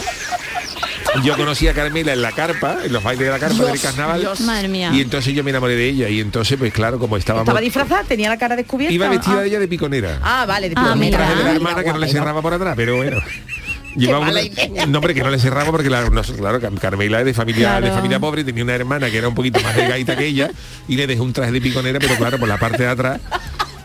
[1.24, 3.82] Yo conocí a Carmela en la carpa, en los bailes de la carpa del Dios,
[3.82, 4.20] carnaval.
[4.22, 4.42] Dios.
[4.42, 4.92] Madre mía.
[4.94, 6.10] Y entonces yo me enamoré de ella.
[6.10, 7.44] Y entonces, pues claro, como estábamos.
[7.48, 8.94] Estaba disfrazada, tenía la cara descubierta.
[8.94, 9.46] Iba vestida ah.
[9.46, 10.20] ella de piconera.
[10.22, 11.18] Ah, vale, de Ah, mira.
[11.18, 13.18] traje de la Ay, hermana que no le cerraba por atrás, pero bueno.
[13.96, 14.42] Llevaba una-
[14.88, 17.80] no, hombre, que no le cerraba porque la- no, claro, Car- Carmela es de familia,
[17.80, 20.50] de familia pobre, tenía una hermana que era un poquito más delgadita que ella
[20.90, 23.22] y le dejó un traje de piconera, pero claro, por la parte de atrás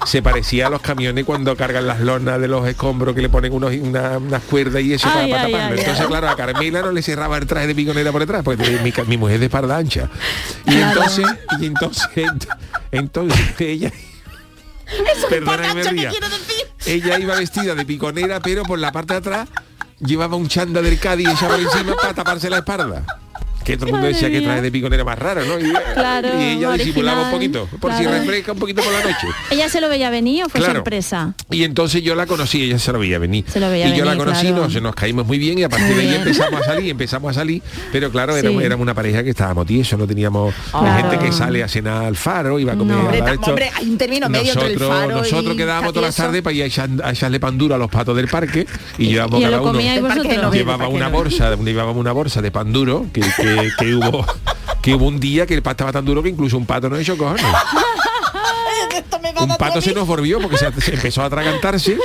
[0.06, 3.52] se parecía a los camiones cuando cargan las lonas de los escombros que le ponen
[3.52, 5.74] unos, una- unas cuerdas y eso para, Ay, para ay, taparlo.
[5.74, 8.80] ay, Entonces, claro, a Carmela no le cerraba el traje de piconera por detrás, porque
[9.06, 10.08] mi, mujer es de espalda ancha.
[10.66, 11.26] Y entonces,
[11.60, 12.08] y entonces,
[12.92, 13.92] entonces ella
[15.28, 16.10] Perdona que me ría.
[16.86, 19.48] Ella iba vestida de piconera, pero por la parte de atrás
[20.00, 23.04] llevaba un chanda del Cádiz echado por encima para taparse la espalda.
[23.70, 25.58] Que todo el mundo decía que traje de piconera más raro, ¿no?
[25.58, 28.18] Y, Claro, y ella disimulaba un poquito, por si claro.
[28.18, 29.26] refresca un poquito por la noche.
[29.50, 30.74] ¿Ella se lo veía venir o fue Claro.
[30.76, 31.34] sorpresa?
[31.50, 33.44] Y entonces yo la conocí, ella se lo veía venir.
[33.48, 34.62] Se lo veía y yo la venir, conocí, claro.
[34.68, 37.34] nos, nos caímos muy bien y a partir de ahí empezamos a salir, empezamos a
[37.34, 38.66] salir, pero claro, éramos, Sí.
[38.66, 41.08] éramos una pareja que estábamos tiesos, no teníamos Claro.
[41.10, 43.02] gente que sale a cenar al faro, iba a comer No.
[43.02, 45.92] a Hombre, tam- hombre, hay un término medio entre el nosotros, faro nosotros y quedábamos
[45.92, 48.28] todas las tardes para ir a, echar- a echarle pan duro a los patos del
[48.28, 48.66] parque
[48.98, 53.06] y llevábamos cada uno llevaba ¿para qué una bolsa llevábamos una bolsa de pan duro
[53.12, 54.24] que, que- que hubo
[54.82, 56.98] que hubo un día que el pan estaba tan duro que incluso un pato no
[57.00, 57.44] hizo cojones.
[59.40, 61.98] Un pato se nos volvió porque se, se empezó a atragantarse.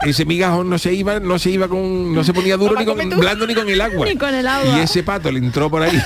[0.00, 2.86] Ese migajón no se iba no se iba con no se ponía duro ¿No ni
[2.86, 3.16] con tú?
[3.16, 4.06] blando ni con el agua.
[4.06, 4.78] Ni con el agua.
[4.78, 6.00] y ese pato le entró por ahí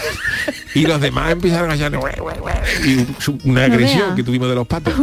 [0.74, 1.98] y los demás empezaron a hacer
[3.44, 4.94] una agresión que tuvimos de los patos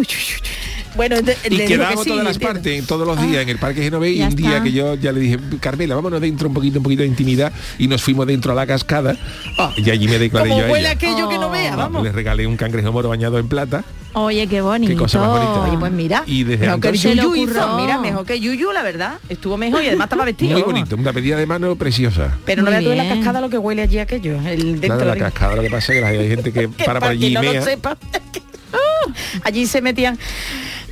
[0.98, 2.40] Bueno, de- Y que sí, todas las entiendo.
[2.40, 4.64] partes, todos los días en el Parque Genové y un día está.
[4.64, 7.88] que yo ya le dije, Carmela, vámonos dentro un poquito, un poquito de intimidad y
[7.88, 9.16] nos fuimos dentro a la cascada
[9.58, 10.92] Ah, y allí me declaré Como yo a ella.
[10.92, 12.04] aquello que no vea, Ah, vamos.
[12.04, 13.84] Le regalé un cangrejo moro bañado en plata.
[14.14, 14.92] Oye, qué bonito.
[14.92, 15.62] Qué cosa más bonita.
[15.70, 18.82] Oye, pues mira, Y desde que entonces- lo Yuyu hizo, mira, mejor que Yuyu, la
[18.82, 19.20] verdad.
[19.30, 20.54] Estuvo mejor y además estaba vestido.
[20.54, 22.36] Muy bonito, una pedida de mano preciosa.
[22.46, 24.40] Pero no veas tú en la cascada lo que huele allí aquello.
[24.42, 26.84] El dentro Claro, la de- cascada, lo que pasa es que hay gente que que
[26.84, 27.96] para por allí no lo sepa.
[29.44, 30.18] allí se metían.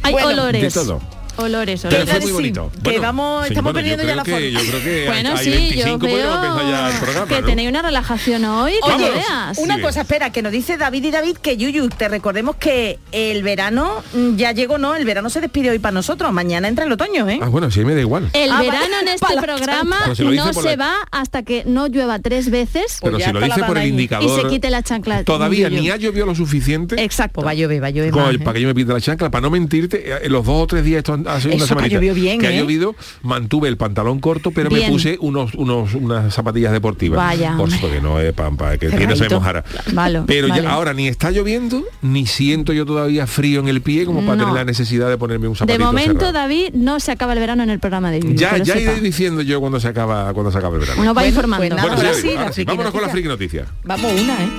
[0.06, 0.62] Hay Bueno, olores.
[0.62, 1.02] de todo.
[1.38, 2.10] Olores, Pero olores.
[2.12, 2.72] fue muy sí, bonito.
[2.84, 4.48] que vamos- estamos bueno, perdiendo ya la que- forma.
[4.48, 7.48] Yo creo que Bueno, hay sí, 25 yo veo empezar ya el programa, que ¿no?
[7.48, 9.58] tenéis una relajación hoy, Oye, veas.
[9.58, 9.82] una Sí.
[9.82, 14.04] cosa, espera, que nos dice David y David que Yuyu, te recordemos que el verano
[14.14, 14.96] mm, ya llegó, ¿no?
[14.96, 17.40] El verano se despide hoy para nosotros, mañana entra el otoño, ¿eh?
[17.42, 18.30] Ah, bueno, sí, me da igual.
[18.34, 19.00] El Ah, verano vale.
[19.02, 22.98] en este Para programa Pero no se la- va hasta que no llueva tres veces
[23.02, 24.26] Pero Pues si lo dice por el indicador.
[24.40, 25.24] y se quite la chancla.
[25.24, 27.02] Todavía ni ha llovido lo suficiente.
[27.04, 27.36] Exacto.
[27.36, 28.40] Pues va a llover, va a llover el- ¿eh?
[28.40, 30.68] para que yo me pida la chancla, para no mentirte, eh, en los dos o
[30.68, 32.60] tres días, esto ha sido una que ha semanita, llovido bien, que ha ¿eh?
[32.60, 34.92] llovido, mantuve el pantalón corto, pero me Bien.
[34.92, 37.18] puse unos, unos, unas zapatillas deportivas.
[37.18, 39.64] Vaya, Por supuesto que no es pampa, que, que no se me mojara.
[39.94, 40.62] Vale, Pero vale.
[40.64, 44.36] ya ahora ni está lloviendo, ni siento yo todavía frío en el pie como para
[44.36, 44.44] No.
[44.44, 46.34] tener la necesidad de ponerme un De zapatito momento, cerrado.
[46.34, 48.20] David, no se acaba el verano en el programa de.
[48.36, 51.02] Ya, que ya iré diciendo yo cuando se acaba, cuando se acaba el verano.
[51.02, 51.62] Uno va Bueno, informando.
[51.76, 53.66] pues nada, Bueno, ahora sí, ahora sí, vámonos con la friki noticia.
[53.84, 54.50] Vamos una, ¿eh?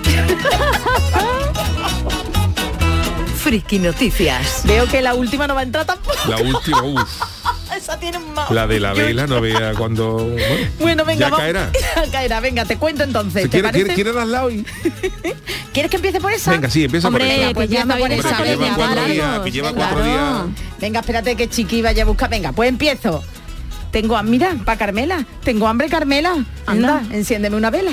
[3.46, 4.62] Friki Noticias.
[4.64, 6.16] Veo que la última no va a entrar tampoco.
[6.28, 7.22] La última, uff,
[7.76, 10.14] Esa tiene un ma- la de la vela, no vea cuando...
[10.16, 10.42] Bueno,
[10.80, 11.38] Bueno, venga, ya vamos.
[11.38, 11.70] caerá.
[11.94, 13.44] Ya caerá, venga, te cuento entonces.
[13.44, 14.66] ¿Te ¿Quiere, quiere, quiere darla hoy?
[15.72, 16.50] ¿Quieres que empiece por esa?
[16.50, 17.48] Venga, sí, empieza Hombre, por esa.
[17.48, 19.94] que Pues ya por esa, que de lleva cuatro días, que lleva Claro.
[19.94, 20.42] cuatro días.
[20.80, 22.28] Venga, espérate que Chiqui vaya a buscar.
[22.28, 23.22] Venga, pues empiezo.
[23.92, 25.24] Tengo, mira, para Carmela.
[25.44, 26.44] Tengo hambre, Carmela.
[26.66, 27.92] Anda, enciéndeme una vela.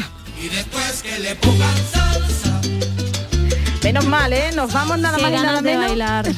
[3.83, 4.51] Menos mal, ¿eh?
[4.55, 5.87] Nos vamos nada Qué más y nada de menos.
[5.87, 6.25] bailar.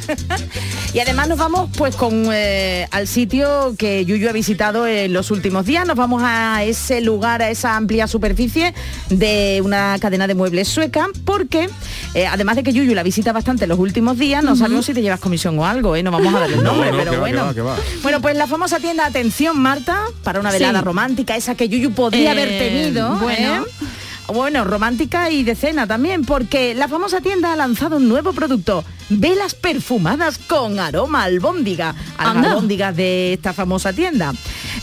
[0.95, 5.29] Y además nos vamos pues con eh, al sitio que Yuyu ha visitado en los
[5.29, 5.85] últimos días.
[5.85, 8.73] Nos vamos a ese lugar, a esa amplia superficie
[9.09, 11.69] de una cadena de muebles sueca, porque
[12.13, 14.93] eh, además de que Yuyu la visita bastante en los últimos días, no sabemos si
[14.93, 16.01] te llevas comisión o algo, ¿eh?
[16.03, 17.53] No vamos a dar el No, nombre, no, pero que va, bueno.
[17.53, 17.85] que va, que va.
[18.01, 20.85] Bueno, pues la famosa tienda Atención Marta, para una velada Sí.
[20.85, 23.15] romántica, esa que Yuyu podría Eh, haber tenido.
[23.17, 23.65] bueno.
[23.65, 23.85] ¿eh?
[24.33, 28.83] Bueno, romántica y de cena también, porque la famosa tienda ha lanzado un nuevo producto,
[29.09, 32.49] velas perfumadas con aroma albóndiga, a las Anda.
[32.51, 34.33] albóndigas de esta famosa tienda.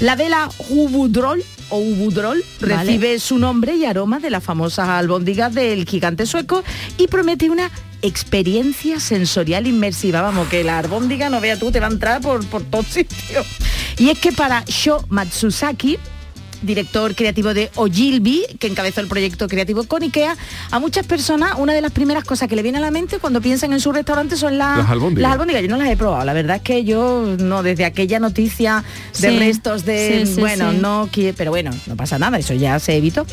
[0.01, 2.77] La vela Ubudrol o Ubudrol Vale.
[2.77, 6.63] recibe su nombre y aroma de las famosas albóndigas del gigante sueco
[6.97, 7.71] y promete una
[8.03, 10.23] experiencia sensorial inmersiva.
[10.23, 13.47] Vamos, que la albóndiga, no vea tú, te va a entrar por, por todos sitios.
[13.99, 15.99] Y es que para Sho Matsusaki,
[16.63, 20.37] director creativo de Ogilvy, que encabezó el proyecto creativo con IKEA,
[20.71, 23.41] a muchas personas una de las primeras cosas que le viene a la mente cuando
[23.41, 25.23] piensan en su restaurante son las, Las albóndigas.
[25.23, 25.63] Las albóndigas.
[25.63, 28.85] Yo no las he probado, la verdad es que yo no, desde aquella noticia
[29.21, 30.25] de Sí, restos de...
[30.27, 30.79] sí, sí, bueno, sí.
[30.81, 33.27] no quiere, pero bueno, no pasa nada, eso ya se evitó.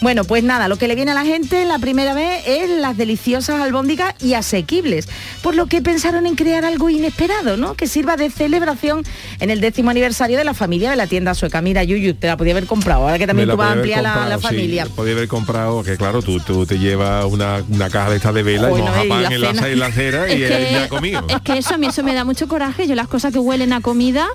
[0.00, 2.96] Bueno, pues nada, lo que le viene a la gente la primera vez es las
[2.96, 5.08] deliciosas albóndigas y asequibles,
[5.42, 7.74] por lo que pensaron en crear algo inesperado, ¿no?
[7.74, 9.02] Que sirva de celebración
[9.40, 11.60] en el décimo aniversario de la familia de la tienda sueca.
[11.62, 13.96] Mira, Yuyu, te la podía haber comprado, ahora que también tú vas a podía haber
[13.96, 14.86] ampliar la, la comprado, sí, familia.
[14.94, 18.42] podía haber comprado, que claro, tú, tú te llevas una, una caja de estas de
[18.42, 21.24] vela Bueno, y moja pan en la, en la acera y que, ya ha comido.
[21.28, 22.86] es que eso a mí eso me da mucho coraje.
[22.86, 24.26] Yo las cosas que huelen a comida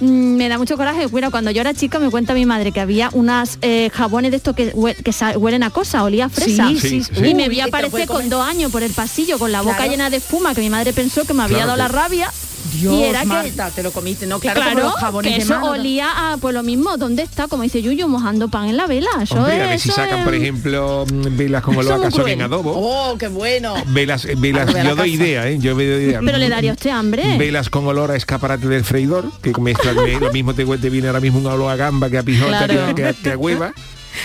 [0.00, 1.06] mm, me da mucho coraje.
[1.12, 4.36] Mira, cuando yo era chica me cuenta mi madre que había unas eh, jabones de
[4.38, 6.68] estos que, hue- que huelen a cosa, olía a fresa.
[6.68, 7.24] Sí, sí.
[7.24, 9.90] Y me vi aparecer con dos años por el pasillo con la boca Claro.
[9.92, 12.30] llena de espuma que mi madre pensó que me había Claro, dado la rabia.
[12.72, 15.44] Dios, y era que Marta, te lo comiste, no, claro, Claro, los jabones que de
[15.44, 15.70] eso mano.
[15.72, 17.48] olía a pues lo mismo, ¿dónde está?
[17.48, 19.08] Como dice Yuyu, mojando pan en la vela.
[19.22, 22.00] Eso Hombre, es, a ver si sacan, es- por ejemplo, mm, velas con olor a
[22.02, 22.72] cazón en adobo.
[22.74, 23.74] Oh, qué bueno.
[23.88, 25.58] Velas, eh, velas, yo doy idea, ¿eh?
[25.58, 26.20] Yo doy idea.
[26.24, 27.36] Pero le daría usted hambre.
[27.38, 31.06] Velas con olor a escaparate del freidor, que mezclan me- lo mismo te, te viene
[31.08, 32.94] ahora mismo un olor a gamba que a pijota, Claro.
[32.94, 33.72] que, a- que a hueva.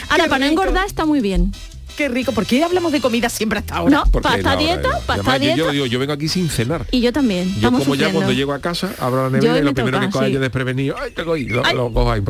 [0.10, 1.52] Ahora, Qué para no engordar está muy bien.
[1.98, 2.32] Qué rico.
[2.32, 3.98] ¿Por qué hablamos de comida siempre hasta ahora?
[3.98, 5.58] No, Porque hora, dieta, eh, además, yo- dieta.
[5.58, 6.86] Yo, digo, yo vengo aquí sin cenar.
[6.92, 7.50] Y yo también.
[7.50, 8.20] Yo Estamos como ya sufriendo.
[8.20, 10.26] cuando llego a casa, abro la Yo nevera y lo me primero toca, que cojo
[10.26, 10.32] sí.
[10.32, 11.76] yo desprevenido, ay, tengo ahí, lo, Ay.
[11.76, 12.22] lo cojo ahí.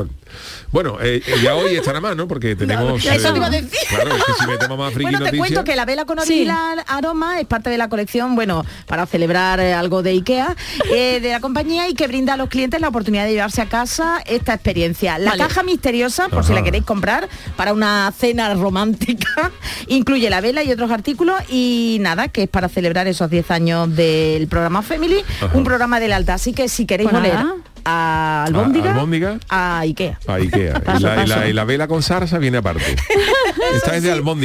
[0.71, 2.27] Bueno, eh, ya hoy estará más, ¿no?
[2.27, 3.03] Porque tenemos...
[3.05, 3.69] eso eh, te iba a decir.
[3.87, 6.47] Claro, es que si metemos más friki Bueno, te cuento que la vela con Sí.
[6.87, 10.55] aroma es parte de la colección, bueno, para celebrar eh, algo de IKEA,
[10.91, 13.67] eh, de la compañía y que brinda a los clientes la oportunidad de llevarse a
[13.69, 15.17] casa esta experiencia.
[15.19, 15.43] La Vale.
[15.43, 19.51] caja misteriosa, por si la queréis comprar, para una cena romántica,
[19.87, 23.95] incluye la vela y otros artículos y nada, que es para celebrar esos 10 años
[23.95, 25.57] del programa Family, Ajá.
[25.57, 26.33] un programa de la alta.
[26.35, 27.55] Así que si queréis Pues oler nada.
[27.85, 29.37] A albóndiga, A- albóndiga.
[29.49, 30.19] a Ikea.
[30.27, 30.77] A Ikea.
[30.83, 31.47] Y Paso, la, y la- paso.
[31.47, 32.95] y la vela con zarza viene aparte.
[33.75, 34.37] Esta es de Este más.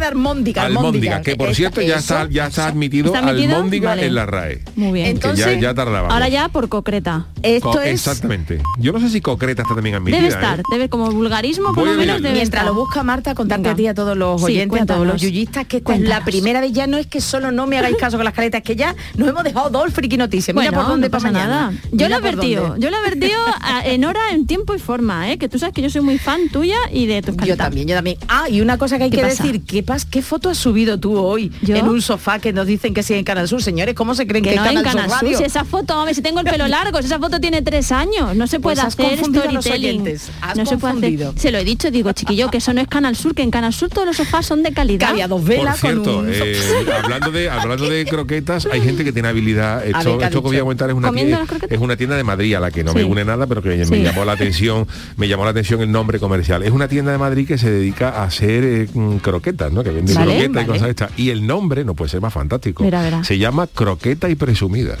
[0.00, 1.22] de almóndiga, almóndiga.
[1.22, 3.56] que por Esta- cierto ya eso, está, ya está admitido, ¿Está admitido?
[3.56, 4.06] almóndiga Vale.
[4.06, 4.62] en la RAE.
[4.76, 5.06] Muy bien.
[5.08, 6.08] Entonces- ya, ya tardaba.
[6.08, 7.26] Ahora ya por concreta.
[7.42, 8.60] Esto Co- es Exactamente.
[8.78, 10.16] Yo no sé si concreta está también admitida.
[10.18, 10.62] Debe estar, ¿eh?
[10.70, 12.66] debe como vulgarismo por Voy lo menos debe Mientras estar.
[12.66, 13.72] lo busca Marta, contarte Venga.
[13.72, 16.24] a ti a todos los Sí, oyentes, a todos los yuyistas, que esta es la
[16.24, 18.76] primera vez, ya no es que solo no me hagáis caso con las caletas, que
[18.76, 20.54] ya nos hemos dejado dos friki noticias.
[20.54, 21.70] Mira Bueno, por dónde no pasa mañana.
[21.70, 21.72] nada.
[21.92, 22.76] Yo lo he advertido.
[22.86, 25.38] Yo lo he advertido a- en hora, en tiempo y forma, ¿eh?
[25.38, 27.58] que tú sabes que yo soy muy fan tuya y de tus Yo caletas.
[27.58, 28.16] también, yo también.
[28.28, 29.42] Ah, y una cosa que hay ¿Qué que pasa?
[29.42, 31.76] decir, ¿qué, pas, ¿qué foto has subido tú hoy ¿Yo?
[31.76, 33.62] en un sofá que nos dicen que sigue en Canal Sur?
[33.62, 35.38] Señores, ¿cómo se creen que, Que no es en Canal, Canal Sur Radio?
[35.38, 37.92] si esa foto, a ver si tengo el pelo largo, si esa foto tiene tres
[37.92, 40.06] años, no se Pues puede has hacer storytelling.
[40.40, 41.32] has No se puede hacer.
[41.36, 43.72] Se lo he dicho, digo, chiquillo, que eso no es Canal Sur, que en Canal
[43.72, 45.10] Sur todos los sofás son de calidad.
[45.10, 46.32] Había dos Por velas cierto, con un...
[46.32, 46.56] eh,
[47.02, 49.84] hablando de hablando de croquetas, hay gente que tiene habilidad.
[49.86, 52.16] Esto, ¿qué ha esto que voy a comentar es una, ¿Comiendo tienda, es una tienda
[52.16, 54.86] de Madrid a la que no me une nada, pero que me llamó la atención,
[55.16, 56.62] me llamó la atención el nombre comercial.
[56.62, 59.82] Es una tienda de Madrid que se dedica a hacer eh, mm, croquetas, ¿no?
[59.82, 61.10] Que vende Vale, croquetas y cosas estas.
[61.16, 62.84] Y el nombre no puede ser más fantástico.
[63.24, 64.96] Se llama croqueta y presumida.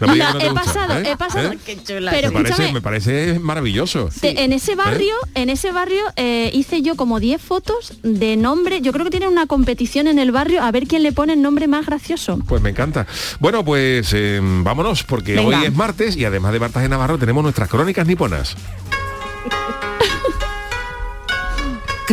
[0.00, 1.10] No no he gusta, pasado, ¿eh?
[1.12, 1.52] he pasado.
[1.52, 1.58] ¿Eh?
[1.86, 4.08] Pero me, parece, me parece maravilloso.
[4.20, 8.80] Te- en ese barrio, en ese barrio eh, hice yo como 10 fotos de nombre.
[8.80, 11.42] Yo creo que tienen una competición en el barrio a ver quién le pone el
[11.42, 12.38] nombre más gracioso.
[12.46, 13.06] Pues me encanta.
[13.38, 15.58] Bueno, pues eh, vámonos, porque Venga.
[15.60, 18.56] hoy es martes y además de Martas de Navarro tenemos nuestras crónicas niponas.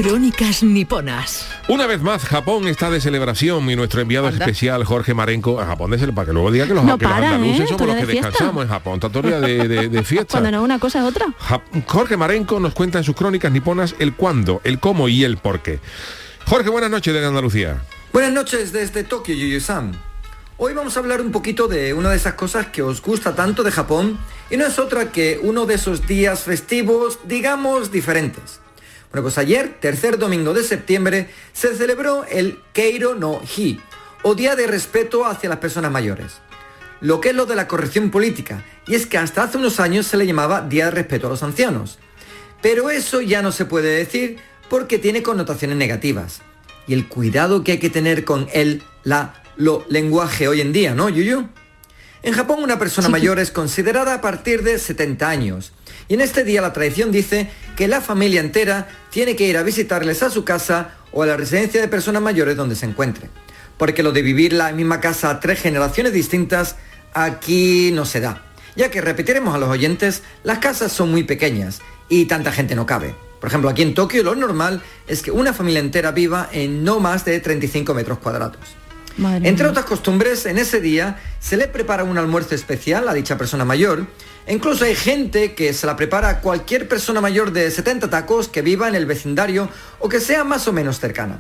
[0.02, 1.48] Crónicas niponas.
[1.68, 4.38] Una vez más, Japón está de celebración y nuestro enviado Anda.
[4.46, 7.14] especial, Jorge Marenco, a Japón de para que luego diga que los, No que los
[7.14, 7.68] paran, andaluces ¿eh?
[7.68, 9.00] somos los que descansamos en Japón.
[9.24, 10.28] Día de, de- de fiesta.
[10.34, 11.26] Cuando no una cosa es otra.
[11.40, 15.38] Ja- Jorge Marenco nos cuenta en sus crónicas niponas el cuándo, el cómo y el
[15.38, 15.80] por qué.
[16.46, 17.82] Jorge, buenas noches desde Andalucía.
[18.14, 19.94] Buenas noches desde Tokio, Yuyu-san.
[20.58, 23.64] Hoy vamos a hablar un poquito de una de esas cosas que os gusta tanto
[23.64, 24.20] de Japón
[24.52, 28.60] y no es otra que uno de esos días festivos, digamos, diferentes.
[29.12, 33.80] Bueno, pues ayer, tercer domingo de septiembre, se celebró el Keiro no Hi,
[34.24, 36.34] o Día de Respeto hacia las Personas Mayores.
[37.00, 40.08] Lo que es lo de la corrección política, y es que hasta hace unos años
[40.08, 42.00] se le llamaba Día de Respeto a los Ancianos.
[42.62, 44.38] Pero eso ya no se puede decir
[44.70, 46.42] porque tiene connotaciones negativas.
[46.88, 50.96] Y el cuidado que hay que tener con el, la, lo lenguaje hoy en día,
[50.96, 51.48] ¿no, Yuyu?
[52.24, 55.72] En Japón una persona mayor es considerada a partir de 70 años.
[56.08, 59.64] Y en este día la tradición dice que la familia entera tiene que ir a
[59.64, 63.30] visitarles a su casa o a la residencia de personas mayores donde se encuentre.
[63.78, 66.76] Porque lo de vivir la misma casa a tres generaciones distintas
[67.14, 68.44] aquí no se da.
[68.76, 72.86] Ya que repetiremos a los oyentes, las casas son muy pequeñas y tanta gente no
[72.86, 73.16] cabe.
[73.40, 77.00] Por ejemplo, aquí en Tokio lo normal es que una familia entera viva en no
[77.00, 78.58] más de 35 metros cuadrados.
[79.18, 83.38] Madre Entre otras costumbres, en ese día se le prepara un almuerzo especial a dicha
[83.38, 84.06] persona mayor.
[84.50, 88.62] Incluso hay gente que se la prepara a cualquier persona mayor de 70 tacos que
[88.62, 91.40] viva en el vecindario o que sea más o menos cercana.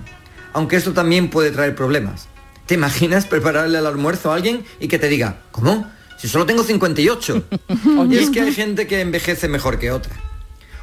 [0.51, 2.27] Aunque esto también puede traer problemas.
[2.65, 5.89] ¿Te imaginas prepararle el almuerzo a alguien y que te diga, ¿cómo?
[6.17, 7.43] Si solo tengo 58.
[8.09, 10.13] y es que hay gente que envejece mejor que otra.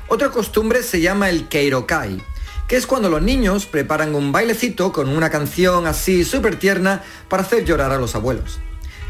[0.08, 2.22] Otra costumbre se llama el Keirokai,
[2.68, 7.42] que es cuando los niños preparan un bailecito con una canción así súper tierna para
[7.42, 8.60] hacer llorar a los abuelos.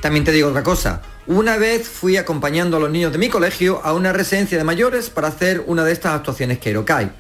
[0.01, 3.81] También te digo otra cosa, una vez fui acompañando a los niños de mi colegio
[3.83, 7.11] a una residencia de mayores para hacer una de estas actuaciones Keirokai.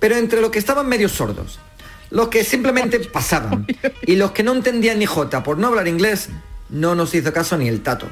[0.00, 1.58] Pero entre los que estaban medio sordos,
[2.10, 3.66] los que simplemente pasaban
[4.02, 6.28] y los que no entendían ni jota por no hablar inglés,
[6.68, 8.06] no nos hizo caso ni el tato.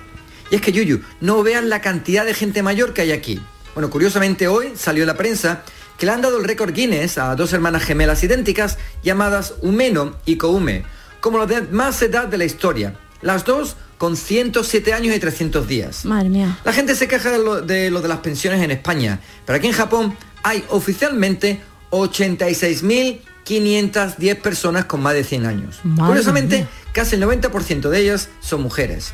[0.50, 3.40] Y es que Yuyu, no vean la cantidad de gente mayor que hay aquí.
[3.74, 5.62] Bueno, curiosamente hoy salió en la prensa
[5.98, 10.36] que le han dado el récord Guinness a dos hermanas gemelas idénticas llamadas Umeno y
[10.36, 10.84] Koume,
[11.20, 12.94] como las de más edad de la historia.
[13.22, 16.04] Las dos con 107 años y 300 días.
[16.04, 16.58] Madre mía.
[16.64, 19.66] La gente se queja de lo, de lo de las pensiones en España, pero aquí
[19.68, 25.80] en Japón hay oficialmente 86.510 personas con más de 100 años.
[25.84, 26.68] Madre Curiosamente, mía.
[26.92, 29.12] casi el 90% de ellas son mujeres.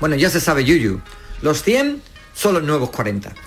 [0.00, 1.00] Bueno, ya se sabe, Yuyu,
[1.42, 2.02] los 100
[2.34, 3.32] son los nuevos 40.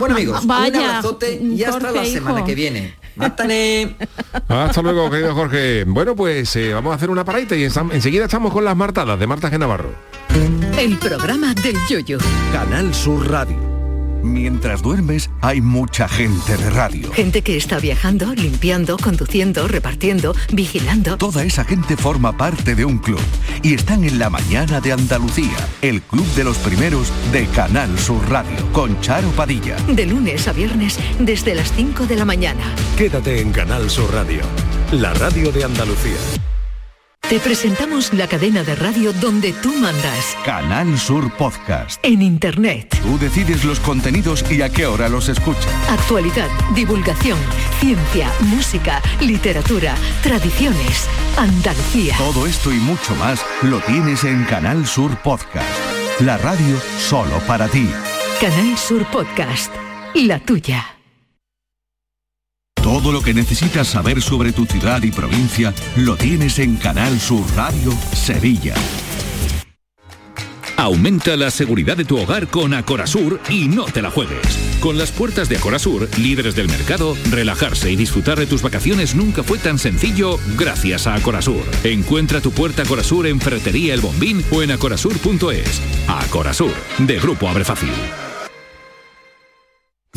[0.00, 2.46] Bueno amigos, un Vaya, abrazote y hasta Jorge, la semana hijo.
[2.46, 2.94] que viene.
[3.16, 3.96] ¡Mátane!
[4.48, 5.84] Hasta luego, querido Jorge.
[5.86, 9.26] Bueno, pues eh, vamos a hacer una paradita y enseguida estamos con las martadas de
[9.26, 9.58] Marta G.
[9.58, 9.94] Navarro.
[10.78, 12.18] El programa del yoyo.
[12.52, 13.69] Canal Sur Radio.
[14.22, 17.12] Mientras duermes, hay mucha gente de radio.
[17.12, 21.16] Gente que está viajando, limpiando, conduciendo, repartiendo, vigilando.
[21.16, 23.20] Toda esa gente forma parte de un club
[23.62, 28.28] y están en la mañana de Andalucía, el club de los primeros de Canal Sur
[28.28, 29.76] Radio, con Charo Padilla.
[29.88, 32.62] De lunes a viernes desde las 5 de la mañana.
[32.96, 34.42] Quédate en Canal Sur Radio,
[34.92, 36.49] la radio de Andalucía.
[37.30, 40.36] Te presentamos la cadena de radio donde tú mandas.
[40.44, 42.04] Canal Sur Podcast.
[42.04, 42.98] En Internet.
[43.04, 45.68] Tú decides los contenidos y a qué hora los escuchas.
[45.88, 47.38] Actualidad, divulgación,
[47.78, 52.16] ciencia, música, literatura, tradiciones, Andalucía.
[52.18, 55.68] Todo esto y mucho más lo tienes en Canal Sur Podcast.
[56.18, 57.88] La radio solo para ti.
[58.40, 59.72] Canal Sur Podcast.
[60.16, 60.99] La tuya.
[62.90, 67.46] Todo lo que necesitas saber sobre tu ciudad y provincia lo tienes en Canal Sur
[67.54, 68.74] Radio Sevilla.
[70.76, 74.58] Aumenta la seguridad de tu hogar con Acorasur y no te la juegues.
[74.80, 79.44] Con las puertas de Acorasur, líderes del mercado, relajarse y disfrutar de tus vacaciones nunca
[79.44, 81.62] fue tan sencillo gracias a Acorasur.
[81.84, 85.80] Encuentra tu puerta Acorasur en Ferretería El Bombín o en acorasur.es.
[86.08, 87.92] Acorasur, de Grupo Abre Fácil.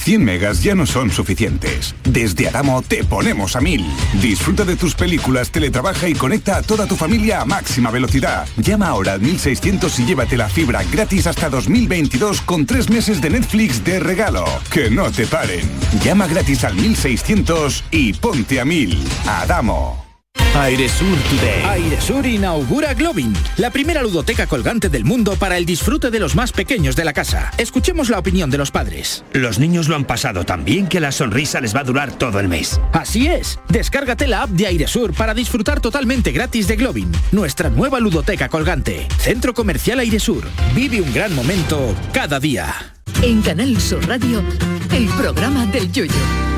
[0.03, 1.95] 100 megas ya no son suficientes.
[2.03, 3.85] Desde Adamo te ponemos a 1000.
[4.21, 8.45] Disfruta de tus películas, teletrabaja y conecta a toda tu familia a máxima velocidad.
[8.57, 13.29] Llama ahora al 1600 y llévate la fibra gratis hasta 2022 con tres meses de
[13.29, 14.43] Netflix de regalo.
[14.69, 15.69] Que no te paren.
[16.03, 19.01] Llama gratis al 1600 y ponte a 1000.
[19.25, 20.12] Adamo.
[20.55, 21.63] Airesur Today.
[21.65, 26.51] Airesur inaugura Globin, la primera ludoteca colgante del mundo para el disfrute de los más
[26.51, 27.51] pequeños de la casa.
[27.57, 29.25] Escuchemos la opinión de los padres.
[29.33, 32.39] Los niños lo han pasado tan bien que la sonrisa les va a durar todo
[32.39, 32.79] el mes.
[32.91, 33.59] Así es.
[33.69, 39.07] Descárgate la app de Airesur para disfrutar totalmente gratis de Globin, nuestra nueva ludoteca colgante.
[39.17, 40.43] Centro Comercial Airesur.
[40.75, 42.93] Vive un gran momento cada día.
[43.23, 44.43] En Canal Sur Radio,
[44.91, 46.52] el programa del Yoyo.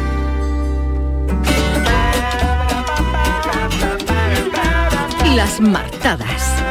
[5.36, 6.64] Las martadas.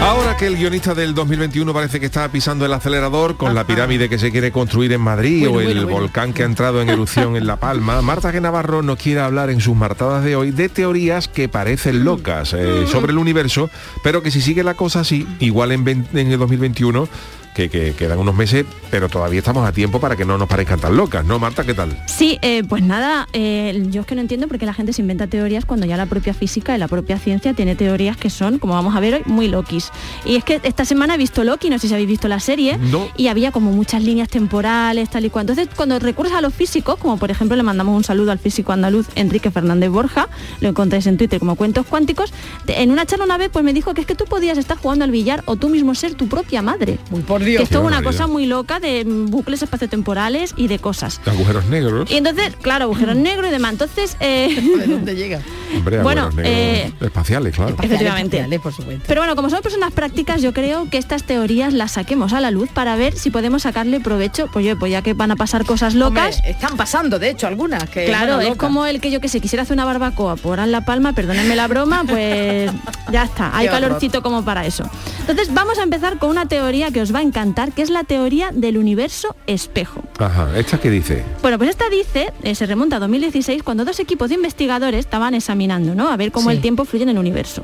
[0.00, 4.08] Ahora que el guionista del 2021 parece que está pisando el acelerador con la pirámide
[4.08, 6.00] que se quiere construir en Madrid Bueno, o el bueno, bueno.
[6.00, 8.40] volcán que ha entrado en erupción en La Palma, Marta G.
[8.40, 12.86] Navarro nos quiere hablar en sus martadas de hoy de teorías que parecen locas eh,
[12.86, 13.68] sobre el universo,
[14.02, 17.08] pero que si sigue la cosa así, igual en, 20 en el 2021,
[17.54, 20.80] que, que quedan unos meses, pero todavía estamos a tiempo para que no nos parezcan
[20.80, 21.64] tan locas, ¿no, Marta?
[21.64, 21.96] ¿Qué tal?
[22.06, 25.02] Sí, eh, pues nada, eh, yo es que no entiendo por qué la gente se
[25.02, 28.58] inventa teorías cuando ya la propia física y la propia ciencia tiene teorías que son,
[28.58, 29.90] como vamos a ver hoy, muy Lokis.
[30.24, 32.78] Y es que esta semana he visto Loki, no sé si habéis visto la serie,
[32.78, 33.08] No.
[33.16, 35.42] y había como muchas líneas temporales, tal y cual.
[35.44, 38.72] Entonces, cuando recurres a los físicos, como por ejemplo le mandamos un saludo al físico
[38.72, 40.28] andaluz Enrique Fernández Borja,
[40.60, 42.32] lo encontráis en Twitter como Cuentos Cuánticos,
[42.66, 45.04] en una charla una vez pues me dijo que es que tú podías estar jugando
[45.04, 46.98] al billar o tú mismo ser tu propia madre.
[47.10, 47.62] Uy, por Que Dios.
[47.64, 51.20] esto es una cosa muy loca de bucles espaciotemporales y de cosas.
[51.26, 52.10] Agujeros negros.
[52.10, 53.72] Y entonces, claro, agujeros negros y demás.
[53.72, 54.48] Entonces, eh,
[54.78, 55.40] ¿De dónde llega?
[55.76, 57.76] Hombre, bueno, agujeros negros eh, espaciales, claro.
[57.82, 58.36] Efectivamente.
[58.38, 59.04] Espaciales, por supuesto.
[59.06, 62.50] pero bueno, como somos personas prácticas, yo creo que estas teorías las saquemos a la
[62.50, 64.48] luz para ver si podemos sacarle provecho.
[64.52, 66.36] Pues yo, pues ya que van a pasar cosas locas.
[66.36, 67.88] Hombre, están pasando, de hecho, algunas.
[67.88, 70.72] Que, Claro, es como el que yo que sé, quisiera hacer una barbacoa por en
[70.72, 72.70] La Palma, perdónenme la broma, pues
[73.12, 73.82] ya está, hay Qué horror.
[73.88, 74.84] calorcito como para eso.
[75.20, 78.04] Entonces vamos a empezar con una teoría que os va a encantar, que es la
[78.04, 80.02] teoría del universo espejo.
[80.18, 81.24] Ajá, ¿esta qué dice?
[81.42, 85.34] Bueno, pues esta dice, eh, se remonta a 2016, cuando dos equipos de investigadores estaban
[85.34, 86.08] examinando, ¿no?
[86.10, 86.56] A ver cómo Sí.
[86.56, 87.62] el tiempo fluye en el universo.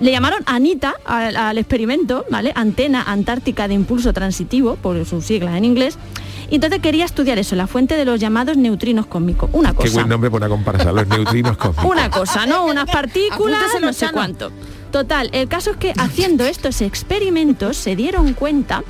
[0.00, 2.52] Le llamaron Anita al, al experimento, ¿vale?
[2.54, 5.98] Antena Antártica de Impulso Transitivo, por sus siglas en inglés.
[6.50, 9.50] Y entonces quería estudiar eso, la fuente de los llamados neutrinos cósmicos.
[9.52, 9.94] Una Qué cosa.
[9.94, 11.84] buen nombre para comparsa, los neutrinos cósmicos.
[11.90, 12.64] Una cosa, ¿no?
[12.66, 14.50] Unas partículas, no sé cuánto.
[14.94, 18.84] Total, el caso es que haciendo estos experimentos se dieron cuenta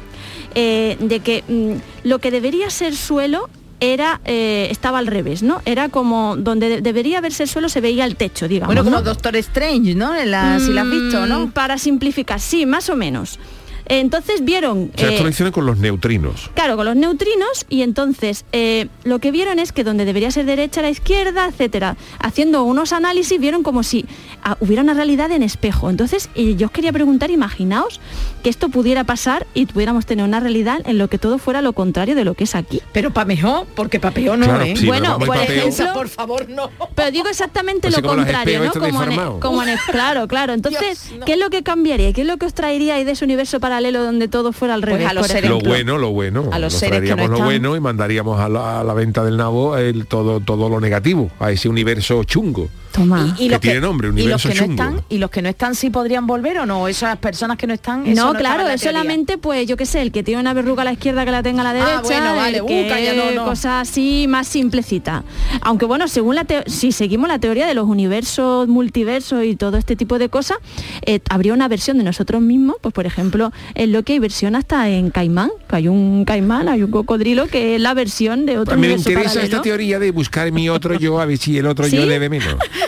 [0.55, 3.49] eh, de que mm, lo que debería ser suelo
[3.81, 5.63] era eh, estaba al revés, ¿no?
[5.65, 8.69] Era como donde de- debería verse el suelo se veía el techo, digamos.
[8.75, 9.03] Bueno, como ¿no?
[9.03, 10.13] Doctor Strange, ¿no?
[10.61, 11.47] Si la has visto, ¿no?
[11.47, 13.39] Mm, Para simplificar, sí, más o menos.
[13.87, 14.91] Entonces vieron...
[14.95, 16.51] O sea, esto eh, lo hicieron con los neutrinos.
[16.55, 20.47] Claro, con los neutrinos y entonces eh, lo que vieron es que donde debería ser
[20.47, 21.97] derecha era izquierda, etcétera.
[22.19, 24.07] Haciendo unos análisis vieron como si
[24.43, 25.91] ah, hubiera una realidad en espejo.
[25.91, 28.01] Entonces eh, yo os quería preguntar, imaginaos
[28.43, 31.73] que esto pudiera pasar y pudiéramos tener una realidad en lo que todo fuera lo
[31.73, 32.81] contrario de lo que es aquí.
[32.93, 34.75] Pero para mejor, porque para peor no, Claro, ¿eh?
[34.77, 36.71] sí, Bueno, por ejemplo- Por favor, no.
[36.95, 38.73] Pero digo exactamente Así lo contrario, ¿no?
[38.73, 40.53] Como en, como en- claro, claro.
[40.55, 41.27] Entonces, Dios, no.
[41.27, 42.13] ¿qué es lo que cambiaría?
[42.13, 44.93] ¿Qué es lo que os traería de ese universo paralelo donde todo fuera al Pues
[44.93, 45.07] revés?
[45.09, 46.49] a los por seres Lo bueno, lo bueno.
[46.53, 48.95] A los Nos seres que no lo están- bueno y mandaríamos a la, a la
[48.95, 52.69] venta del nabo el, todo, todo lo negativo, a ese universo chungo.
[52.95, 53.35] Toma.
[53.39, 55.43] Y, y Que los tiene nombre, y los universo que no están y los que
[55.43, 58.69] no están sí podrían volver o no esas personas que no están eso No, claro,
[58.69, 61.33] es solamente, pues yo qué sé, el que tiene una verruga a la izquierda que
[61.33, 63.45] la tenga a la derecha, Ah, bueno, vale, el uh, que calla, no, no.
[63.47, 65.25] cosas así más simplecita.
[65.63, 69.97] Aunque bueno, según la si seguimos la teoría de los universos, multiversos y todo este
[69.97, 70.59] tipo de cosas,
[71.05, 74.55] eh, habría una versión de nosotros mismos, pues por ejemplo, en lo que hay versión
[74.55, 78.53] hasta en Caimán, que hay un caimán, hay un cocodrilo que es la versión de
[78.59, 79.57] otro Pues me universo interesa paralelo.
[79.57, 82.07] esta teoría de buscar mi otro yo a ver si el otro yo ¿Sí?
[82.09, 82.55] le de menos.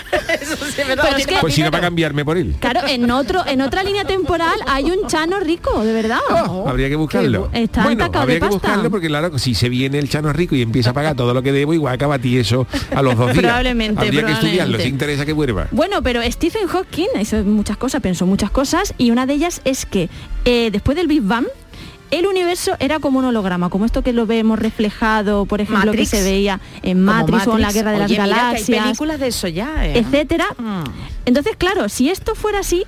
[0.86, 2.56] Pero es que- Pues si no va a cambiarme por él.
[2.60, 6.18] Claro, en otro, en otra línea temporal hay un Chano rico, de verdad.
[6.66, 7.48] Habría que buscarlo.
[7.52, 8.68] Está bueno, atacado habría de que pasta.
[8.68, 11.42] buscarlo porque claro, si se viene el chano rico y empieza a pagar todo lo
[11.42, 13.38] que debo, igual acaba ti eso a los dos días.
[13.44, 14.42] Probablemente, Habría que estudiarlo,
[14.77, 14.83] probablemente.
[14.85, 15.68] si interesa que vuelva.
[15.70, 19.87] Bueno, pero Stephen Hawking hizo muchas cosas, pensó muchas cosas y una de ellas es
[19.87, 20.08] que
[20.44, 21.46] eh, después del Big Bang
[22.11, 26.11] el universo era como un holograma, como esto que lo vemos reflejado, por ejemplo, Matrix.
[26.11, 27.73] que se veía en Matrix, o en la.
[27.73, 29.98] Guerra de las mira que hay Galaxias, películas de eso ya, ¿eh?
[29.98, 30.46] etcétera.
[31.25, 32.85] Entonces, claro, si esto fuera así,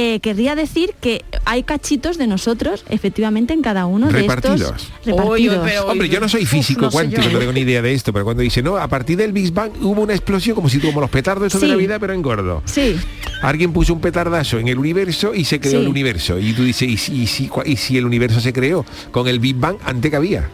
[0.00, 4.60] eh, querría decir que hay cachitos de nosotros, efectivamente, en cada uno de Repartidos.
[4.60, 5.68] estos repartidos.
[5.86, 8.42] Hombre, yo no soy físico no cuántico, no tengo ni idea de esto, pero cuando
[8.42, 11.46] dice, no, a partir del Big Bang hubo una explosión como si como los petardos
[11.46, 11.72] estos de Sí.
[11.72, 12.62] Navidad, pero en gordo.
[12.66, 12.96] Sí.
[13.42, 15.84] Alguien puso un petardazo en el universo y se creó Sí.
[15.84, 16.38] el universo.
[16.38, 19.26] Y tú dices, ¿y, si- y si, cua- y si el universo se creó con
[19.28, 20.48] el Big Bang antes que había?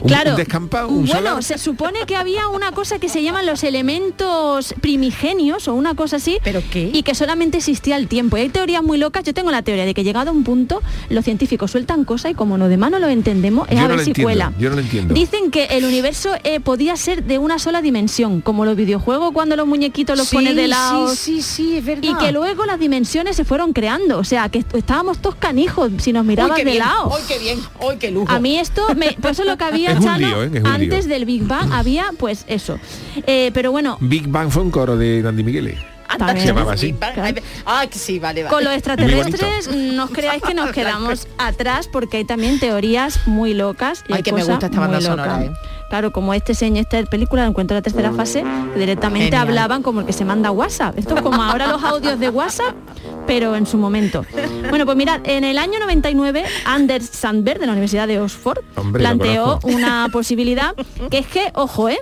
[0.00, 0.30] Un, claro.
[0.32, 1.42] un descampado, un bueno, solar.
[1.42, 6.16] se supone que había una cosa que se llaman los elementos primigenios o una cosa
[6.16, 6.38] así.
[6.44, 6.90] ¿Pero qué?
[6.92, 8.36] Y que solamente existía el tiempo.
[8.36, 9.22] Y hay teorías muy locas.
[9.22, 12.34] Yo tengo la teoría de que llegado a un punto, los científicos sueltan cosas y
[12.34, 14.52] como los demás no lo entendemos, es Yo a no ver lo si entiendo, cuela.
[14.58, 15.14] yo no lo entiendo.
[15.14, 19.54] Dicen que el universo eh, podía ser de una sola dimensión, como los videojuegos cuando
[19.54, 21.14] los muñequitos los Sí, pones de lado.
[21.14, 22.02] sí, sí, es verdad.
[22.02, 24.18] Y que luego las dimensiones se fueron creando.
[24.18, 27.12] O sea, que est- estábamos todos canijos si nos mirabas de bien, lado.
[27.14, 27.58] ¡Ay, qué bien!
[27.80, 28.32] ¡Ay, qué lujo!
[28.32, 30.62] A mí esto, me, por eso lo que había, Es un Chano, lío, ¿eh?
[30.64, 31.14] Antes lío.
[31.14, 32.78] del Big Bang había pues eso.
[33.26, 35.76] Eh, pero bueno, Big Bang fue un coro de Andy Miguel.
[36.16, 36.40] También.
[36.40, 36.94] Se llamaba así.
[37.66, 38.54] Ah, que sí, vale, vale.
[38.54, 43.52] con los extraterrestres no os creáis que nos quedamos atrás porque hay también teorías muy
[43.54, 44.04] locas.
[44.08, 45.50] y Ay, hay que me cosas gusta esta banda muy sonora, locas.
[45.50, 45.60] ¿eh?
[45.88, 48.44] Claro, como este señor, esta película, encuentro la tercera fase,
[48.76, 49.48] directamente Genial.
[49.48, 50.98] hablaban como el que se manda WhatsApp.
[50.98, 52.74] Esto es como ahora los audios de WhatsApp,
[53.26, 54.24] pero en su momento.
[54.68, 59.00] Bueno, pues mirad, en el año 99, Anders Sandberg, de la Universidad de Oxford, Hombre,
[59.00, 60.74] planteó una posibilidad,
[61.10, 61.98] que es que, ojo, ¿eh?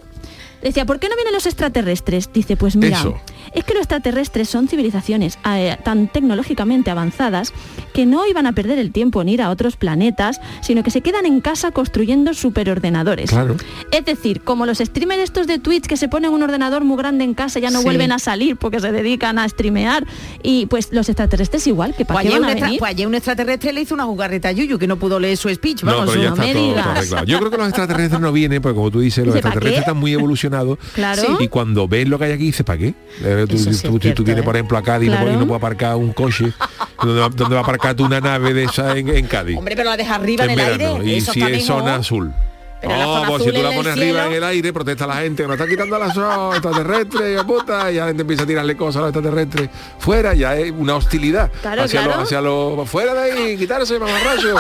[0.63, 2.33] Decía, ¿por qué no vienen los extraterrestres?
[2.33, 3.15] Dice, pues mira, Eso.
[3.57, 7.53] Es que los extraterrestres son civilizaciones eh, tan tecnológicamente avanzadas
[7.93, 11.01] que no iban a perder el tiempo en ir a otros planetas, sino que se
[11.01, 13.31] quedan en casa construyendo superordenadores.
[13.31, 13.57] Claro.
[13.91, 17.25] Es decir, como los streamers estos de Twitch que se ponen un ordenador muy grande
[17.25, 17.85] en casa y ya no Sí.
[17.85, 20.07] vuelven a salir porque se dedican a streamear
[20.43, 22.79] y pues los extraterrestres igual, que para Pues qué ayer, van a venir.
[22.79, 25.49] pues ayer un extraterrestre le hizo una jugarreta a Yuyu que no pudo leer su
[25.49, 25.83] speech.
[25.83, 27.25] No, Vamos, pero ya su- está todo, todo arreglado.
[27.27, 29.75] Yo creo que los extraterrestres no vienen, porque como tú dices, los Dice, ¿pa' extraterrestres
[29.85, 29.91] qué?
[29.91, 30.79] están muy evolucionados.
[30.95, 31.23] Claro.
[31.23, 32.95] Sí, Y cuando ves lo que hay aquí, dices, ¿para qué?
[33.49, 34.45] Tú, sí tú- cierto, tú vienes, ¿eh?
[34.45, 36.53] por ejemplo, a Cádiz y no y no puedes aparcar un coche.
[37.03, 39.57] ¿Dónde va, dónde va a aparcar tú una nave de esa en, en Cádiz?
[39.59, 40.95] Hombre, pero la deja arriba en, el verano.
[40.97, 41.07] aire.
[41.13, 41.67] Y eso si es mejor.
[41.67, 42.33] zona azul.
[42.79, 45.17] Pero la zona pues si tú la pones arriba cielo- en el aire, protesta la
[45.17, 48.77] gente, que nos está quitando la zona extraterrestre, puta, y la gente empieza a tirarle
[48.77, 49.71] cosas a los extraterrestres.
[49.99, 51.51] Fuera, ya es una hostilidad.
[51.63, 52.17] Claro, hacia claro.
[52.21, 54.57] los, hacia los, fuera de ahí, quitarse, mamarracho.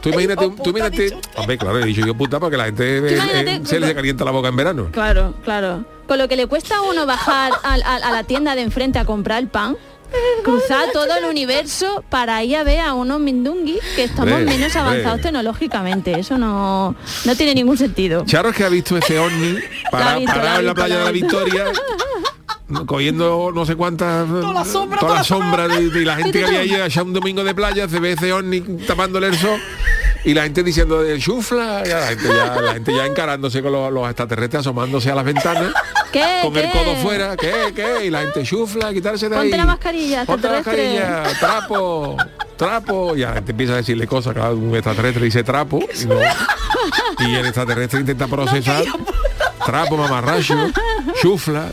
[0.00, 3.80] Tú imagínate, tú imagínate, hombre, claro, he dicho yo puta porque la gente eh, se
[3.80, 4.88] le calienta la boca en verano.
[4.92, 5.84] Claro, claro.
[6.08, 9.40] Con lo que le cuesta a uno bajar a, la tienda de enfrente a comprar
[9.40, 9.76] el pan,
[10.42, 15.20] cruzar todo el universo para ir a ver a unos mindungui que estamos menos avanzados
[15.20, 16.18] tecnológicamente.
[16.18, 16.96] Eso no,
[17.26, 18.24] no tiene ningún sentido.
[18.24, 19.58] Charo es que ha visto ese ovni
[19.90, 21.12] para, La visto, la parado en la playa la de la.
[21.12, 21.64] Victoria.
[22.86, 26.16] cogiendo no sé cuántas toda la sombra, toda toda la la sombra y, y la
[26.16, 29.36] gente que había ido allá un domingo de playa se ve ese ovni tapándole el
[29.36, 29.60] sol
[30.24, 33.72] y la gente diciendo de chufla y la gente ya, la gente ya encarándose con
[33.72, 35.72] los, los extraterrestres asomándose a las ventanas
[36.12, 36.40] ¿Qué?
[36.42, 36.70] con el ¿Qué?
[36.70, 37.52] codo fuera ¿qué?
[37.74, 38.06] ¿qué?
[38.06, 42.16] y la gente chufla quitarse de ahí Ponte la mascarilla, Ponte la mascarilla, trapo,
[42.56, 46.16] trapo, y la gente empieza a decirle cosas, cada un extraterrestre dice trapo, y, no-
[47.28, 48.84] y el extraterrestre intenta procesar,
[49.66, 50.56] trapo, mamarracho,
[51.20, 51.68] chufla.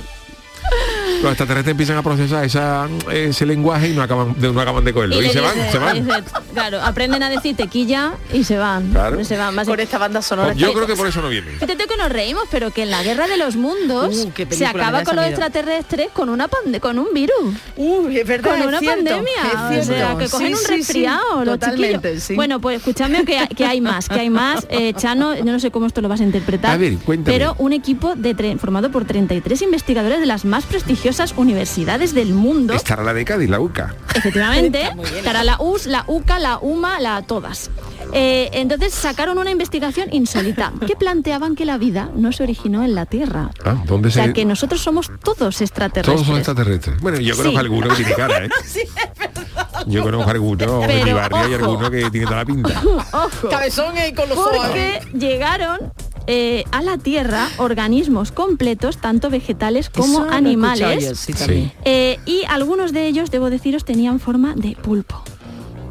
[1.26, 4.94] Los extraterrestres empiezan a procesar esa, ese lenguaje y no acaban de, no acaban de
[4.94, 5.22] cogerlo.
[5.22, 6.06] Y, se van, dice- se van.
[6.06, 6.24] dice,
[6.54, 8.92] claro, aprenden a decir tequilla y se van.
[8.92, 9.24] Claro.
[9.24, 9.56] Se van.
[9.66, 10.54] Con esta banda sonora.
[10.54, 11.54] Yo creo que por eso no vienen.
[11.60, 15.04] Fíjate que nos reímos, pero que en la guerra de los mundos Uh, se acaba
[15.04, 15.30] con los miedo.
[15.38, 17.56] extraterrestres con una pande con un virus.
[17.76, 19.72] Uh, es verdad, con es una cierto, pandemia.
[19.80, 22.24] es O sea, que cogen Sí, un sí, sí, resfriado los totalmente, chiquillos.
[22.24, 22.36] sí.
[22.36, 24.66] Bueno, pues escúchame que, hay- que hay más, que hay más.
[24.78, 26.72] Eh, Chano, yo no sé cómo esto lo vas a interpretar.
[26.72, 27.38] A ver, cuéntame.
[27.38, 32.74] Pero un equipo de formado por 33 investigadores de las más prestigiosas universidades del mundo.
[32.74, 33.96] Estará la de Cádiz, la UCA.
[34.14, 37.70] Efectivamente, estará la US, la UCA, la UMA, la todas.
[38.14, 42.94] Eh, entonces sacaron una investigación insólita que planteaban que la vida no se originó en
[42.96, 43.50] la Tierra.
[43.66, 46.16] Ah, ¿dónde O sea se- que nosotros somos todos extraterrestres.
[46.16, 47.00] Todos son extraterrestres.
[47.02, 47.66] Bueno, yo conozco Sí.
[47.66, 48.50] alguno que tiene cara, ¿eh?
[49.88, 51.66] Yo conozco alguno en mi barrio hay ojo.
[51.66, 52.82] alguno que tiene toda la pinta.
[53.14, 53.50] Ojo.
[53.50, 55.92] Cabezón y con los Porque llegaron
[56.28, 61.04] eh, a la Tierra organismos completos, tanto vegetales como Eso animales.
[61.10, 61.72] yo, sí.
[61.86, 65.24] Eh, y algunos de ellos, debo deciros, tenían forma de pulpo.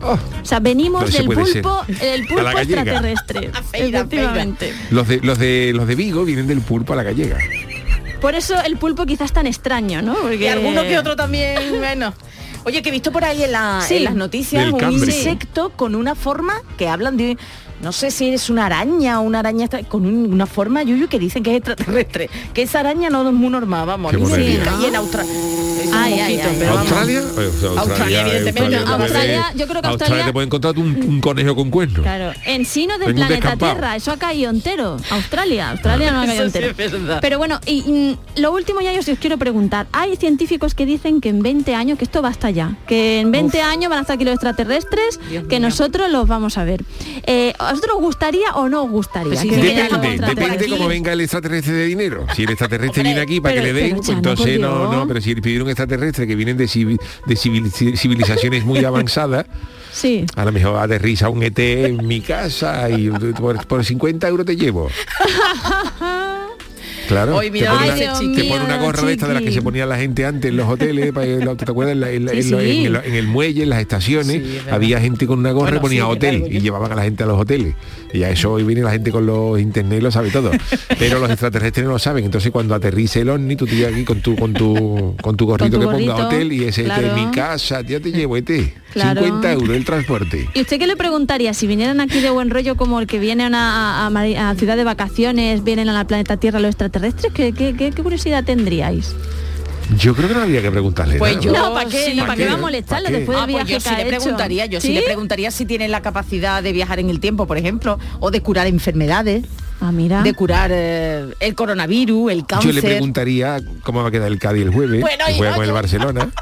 [0.03, 3.51] O sea, venimos del pulpo, el pulpo extraterrestre.
[3.71, 4.75] feira, Efectivamente.
[4.91, 7.39] Los de, los de los de Vigo vienen del pulpo a la gallega.
[8.21, 10.15] Por eso el pulpo quizás tan extraño, ¿no?
[10.15, 10.37] Porque...
[10.45, 12.13] Y alguno que otro también, bueno.
[12.67, 13.97] Oye, que he visto por ahí en, la- Sí.
[13.97, 17.37] en las noticias un insecto con una forma que hablan de
[17.85, 21.19] no sé si es una araña o una araña con un- una forma yuyu que
[21.19, 24.63] dicen que es extraterrestre, que esa araña no es muy normal, vamos, monería.
[24.65, 25.33] cae en Australia.
[25.93, 26.67] Ay, ay, ay.
[26.67, 27.23] ¿Australia?
[27.23, 28.77] Sea, Australia, evidentemente.
[28.79, 32.01] Australia, yo creo que Australia- te puede encontrar un, un conejo con cuernos.
[32.01, 33.57] Claro, en sí no del En planeta.
[33.57, 34.97] Tierra, eso ha caído entero.
[35.11, 37.19] Australia, Australia no ha caído sí entero.
[37.21, 41.21] Pero bueno, y, mm, lo último ya yo os quiero preguntar, hay científicos que dicen
[41.21, 44.15] que en 20 años, que esto basta ya, que en 20 años van a estar
[44.17, 45.69] aquí los extraterrestres, Dios que mío.
[45.69, 46.83] nosotros los vamos a ver.
[47.27, 49.29] Eh, ¿A vosotros os gustaría o no os gustaría?
[49.29, 52.27] Pues sí, que depende, Depende, cómo venga el extraterrestre de dinero.
[52.35, 55.35] Si el extraterrestre viene aquí para que le den, pues entonces no, no, pero si
[55.35, 59.47] pidieron un extraterrestre que vienen de, civi- de civil- civilizaciones muy avanzadas,
[59.93, 60.27] Sí.
[60.35, 64.57] a lo mejor aterriza un ET en mi casa y por, por 50 euros te
[64.57, 64.89] llevo.
[67.09, 69.53] Claro, Hoy mira, te, pone una, te pone una gorra de esta de las que
[69.53, 71.27] se ponía la gente antes en los hoteles, para
[71.57, 71.93] ¿te acuerdas?
[71.93, 72.85] En, la- en la- Sí, en lo- sí.
[72.87, 75.79] en el, en el muelle, en las estaciones, es había gente con una gorra Bueno,
[75.79, 77.75] y ponía hotel y llevaban a la gente a los hoteles.
[78.13, 80.51] Y a eso hoy viene la gente con los internet y lo sabe todo.
[80.99, 82.25] Pero los extraterrestres no lo saben.
[82.25, 85.47] Entonces cuando aterrice el ovni, tú te llegas aquí con tu con tu con tu
[85.47, 87.09] gorrito que ponga hotel y ese claro.
[87.09, 88.51] en mi casa, ya te llevo ET.
[88.93, 89.23] Claro.
[89.25, 90.49] 50 euros el transporte.
[90.55, 93.53] ¿Y usted qué le preguntaría si vinieran aquí de buen rollo como el que vienen
[93.57, 96.94] a, a Ciudad de Vacaciones, vienen a la planeta Tierra los extraterrestres?
[97.35, 99.15] ¿Qué, qué, qué- qué curiosidad tendríais?
[99.99, 101.19] Yo creo que no habría que preguntarle.
[101.19, 101.45] Pues nada.
[101.45, 102.05] yo No, ¿para qué?
[102.07, 103.19] sí, No, ¿para qué va a molestarlo ¿Para qué?
[103.19, 104.19] después Ah, del pues viaje yo que sí ha le hecho?
[104.21, 104.93] preguntaría, yo sí, ¿Sí?
[104.95, 108.41] le preguntaría si tienen la capacidad de viajar en el tiempo, por ejemplo, o de
[108.41, 109.45] curar enfermedades,
[109.81, 110.23] Ah, mira.
[110.23, 112.75] de curar eh, el coronavirus, el Yo cáncer.
[112.75, 115.57] le preguntaría cómo va a quedar el Cádiz el jueves, Bueno, que y juega no,
[115.57, 116.29] con el yo- Barcelona.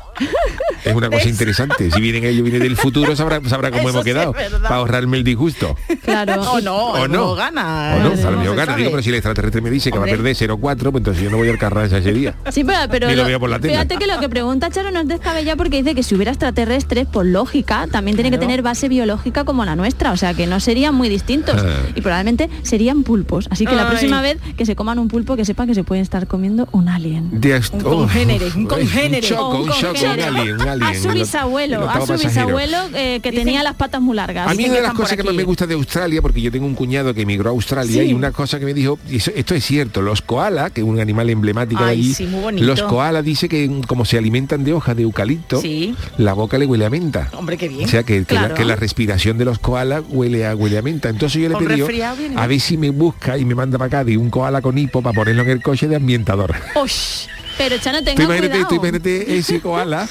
[0.84, 1.88] Es una cosa interesante.
[1.92, 4.32] Si vienen ellos, vienen del futuro, sabrá, sabrá cómo Eso hemos sí quedado.
[4.32, 4.60] verdad.
[4.62, 5.76] para ahorrarme el disgusto.
[6.04, 6.42] Claro.
[6.42, 7.34] O no, O no.
[7.36, 7.94] gana.
[7.96, 8.76] O no, a lo mejor gana.
[8.76, 10.58] Digo, pero si el extraterrestre me dice que va a perder 0-4,
[10.90, 12.34] pues entonces yo no voy al Carranza ese día.
[12.50, 13.74] Sí, pero, lo veo por la tele.
[13.74, 17.06] fíjate que lo que pregunta Charo no es descabellado porque dice que si hubiera extraterrestres,
[17.06, 20.58] por lógica, también tiene que tener base biológica como la nuestra, o sea que no
[20.58, 21.76] serían muy distintos Ah.
[21.94, 23.48] y probablemente serían pulpos.
[23.50, 23.88] Así que la Ay.
[23.90, 26.88] próxima vez que se coman un pulpo, que sepan que se pueden estar comiendo un
[26.88, 27.40] alien.
[27.40, 29.26] De Un oh, congénere, un congénere.
[29.26, 30.24] Un choco, un choco, un congénere.
[30.24, 30.82] alien, un alien.
[30.88, 34.16] A su el- bisabuelo, el a su bisabuelo eh, que Dicen- tenía las patas muy
[34.16, 34.50] largas.
[34.50, 36.66] A mí una de las cosas que más me gusta de Australia, porque yo tengo
[36.66, 38.08] un cuñado que emigró a Australia Sí.
[38.10, 40.86] y una cosa que me dijo, y eso- esto es cierto, los koalas, que es
[40.86, 42.66] un animal emblemático de Ay, allí, sí, muy bonito.
[42.66, 45.94] los koalas dice que como se alimentan de hojas de eucalipto, Sí.
[46.18, 47.28] la boca le huele a menta.
[47.36, 47.84] Hombre, qué bien.
[47.84, 50.82] O sea que, que la, que la respiración de los koalas huele a huele a
[50.82, 51.08] menta.
[51.08, 54.30] Entonces yo le pedí a ver si me busca y me manda para de un
[54.30, 56.54] koala con hipo para ponerlo en el coche de ambientador.
[56.82, 57.26] Ush.
[57.58, 58.74] Pero Tú tenga imagínate, tú cuidado.
[58.76, 60.08] imagínate ese koala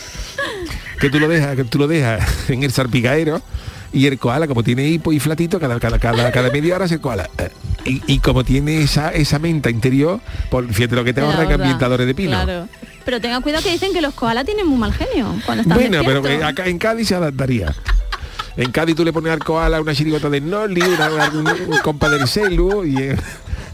[0.99, 3.41] que tú lo dejas, que tú lo dejas en el salpicadero
[3.93, 6.91] y el koala como tiene hipo y flatito cada cada cada, cada media hora es
[6.91, 7.29] el koala.
[7.83, 10.21] Y, y como tiene esa esa menta interior,
[10.51, 12.29] por fíjate lo que te ahorra ambientadores de pino.
[12.29, 12.67] Claro.
[13.03, 15.97] Pero tenga cuidado que dicen que los koalas tienen muy mal genio cuando están Bueno,
[16.05, 16.47] pero despiertos.
[16.47, 17.73] eh, acá en Cádiz se adaptaría.
[18.57, 22.09] En Cádiz tú le pones al koala una chirigota de Noli, una, una- un, compa
[22.09, 22.97] del celu y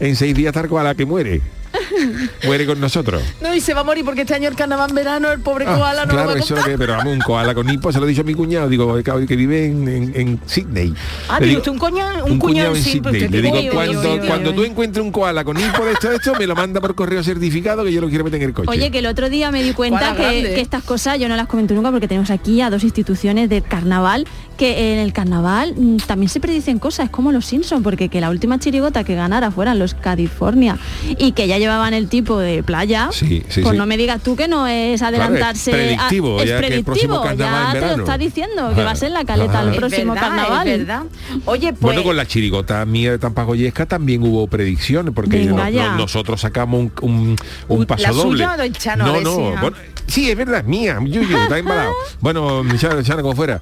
[0.00, 1.40] en seis días está el koala que muere.
[2.44, 3.22] Muere con nosotros.
[3.40, 5.66] No, y se va a morir porque este año el carnaval en verano, el pobre
[5.66, 7.92] Ah, koala no claro, lo va a eso que, pero vamos, un koala con hipo,
[7.92, 10.94] se lo he dicho a mi cuñado, digo, que, que vive en, en, en Sydney.
[11.28, 13.28] Ah, digo, usted un cuñado, un, un cuñado cuñado en Sydney.
[13.28, 16.46] Le digo, cuando, cuando tú encuentres un koala con hipo de esto, de esto, me
[16.46, 18.70] lo manda por correo certificado que yo lo quiero meter en el coche.
[18.70, 21.74] Oye, que el otro día me di cuenta que, estas cosas yo no las comento
[21.74, 26.28] nunca porque tenemos aquí a dos instituciones del carnaval que en el carnaval mm, también
[26.28, 29.78] se predicen cosas, es como los Simpsons, porque que la última chirigota que ganara fueran
[29.78, 30.78] los California
[31.18, 33.78] y que ya llevaban el tipo de playa, Sí, sí, pues sí.
[33.78, 35.70] no me digas tú que no es adelantarse.
[35.70, 39.10] Claro, es predictivo, a- ya que el te lo está diciendo, que va a ser
[39.10, 39.62] la caleta Ajá.
[39.62, 40.68] el Es próximo verdad, carnaval.
[40.68, 41.02] Es verdad.
[41.44, 45.96] Oye, pues Bueno, con la chirigota mía de Tampagoyesca también hubo predicciones, porque no- no-
[45.96, 47.36] nosotros sacamos un,
[47.68, 48.30] un, paso ¿la doble.
[48.44, 49.04] suya o del Chano?
[49.04, 49.76] A No, ver no, si, bueno,
[50.08, 51.92] sí, es verdad, es mía, Yuyu, está embalado.
[52.20, 53.60] Bueno, Chano, como fuera.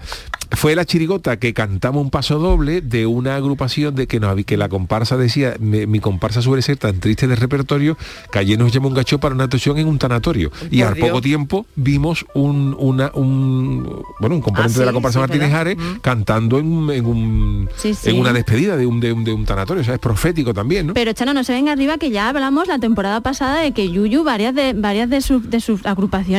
[0.53, 4.57] Fue la chirigota que cantamos un paso doble de una agrupación de que nos que
[4.57, 7.99] la comparsa decía, "Me- mi comparsa suele ser tan triste de repertorio
[8.31, 10.53] que ayer nos llamó un gacho para una actuación en un tanatorio.
[10.71, 15.19] Y al poco tiempo vimos un, una, un bueno un componente Ah, de la comparsa
[15.19, 15.53] sí, Martínez.
[15.53, 15.99] Ares Mm.
[16.01, 18.11] cantando en, un- en un Sí, sí.
[18.11, 20.87] en una despedida de un, de un, de un tanatorio, o sea, es profético también,
[20.87, 20.95] ¿no?
[20.95, 24.23] Pero Chano, no se venga arriba que ya hablamos la temporada pasada de que Yuyu,
[24.23, 26.36] varias de varias de sus de sus agrupaciones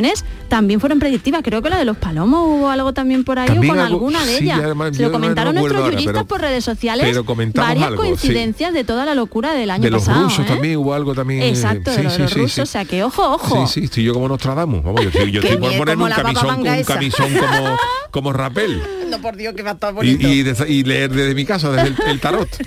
[0.48, 1.42] también fueron predictivas.
[1.44, 4.20] Creo que la de los palomos hubo algo también por ahí También o con alguna
[4.20, 4.60] alguna de sí, ellas.
[4.64, 7.06] además, Se lo comentaron nuestros ahora, pero- por redes sociales.
[7.08, 7.24] pero
[7.54, 8.10] varias algo, sí.
[8.10, 10.24] coincidencias de toda la locura del año de los pasado.
[10.26, 10.48] rusos ¿eh?
[10.48, 11.42] también hubo algo también.
[11.42, 12.54] eh, Exacto, sí, de, los- sí, de los sí, rusos.
[12.56, 12.62] sí.
[12.62, 13.68] O sea que ojo, ojo.
[13.68, 14.84] Sí, sí, estoy yo como Nostradamus.
[14.84, 17.78] Vamos, yo estoy, yo Qué estoy por ponerme un camisón, un como,
[18.12, 18.82] como rapel.
[19.10, 20.28] No, por Dios, que va a estar bonito.
[20.28, 22.48] Y, y, de- y leer desde mi casa, desde el, el tarot.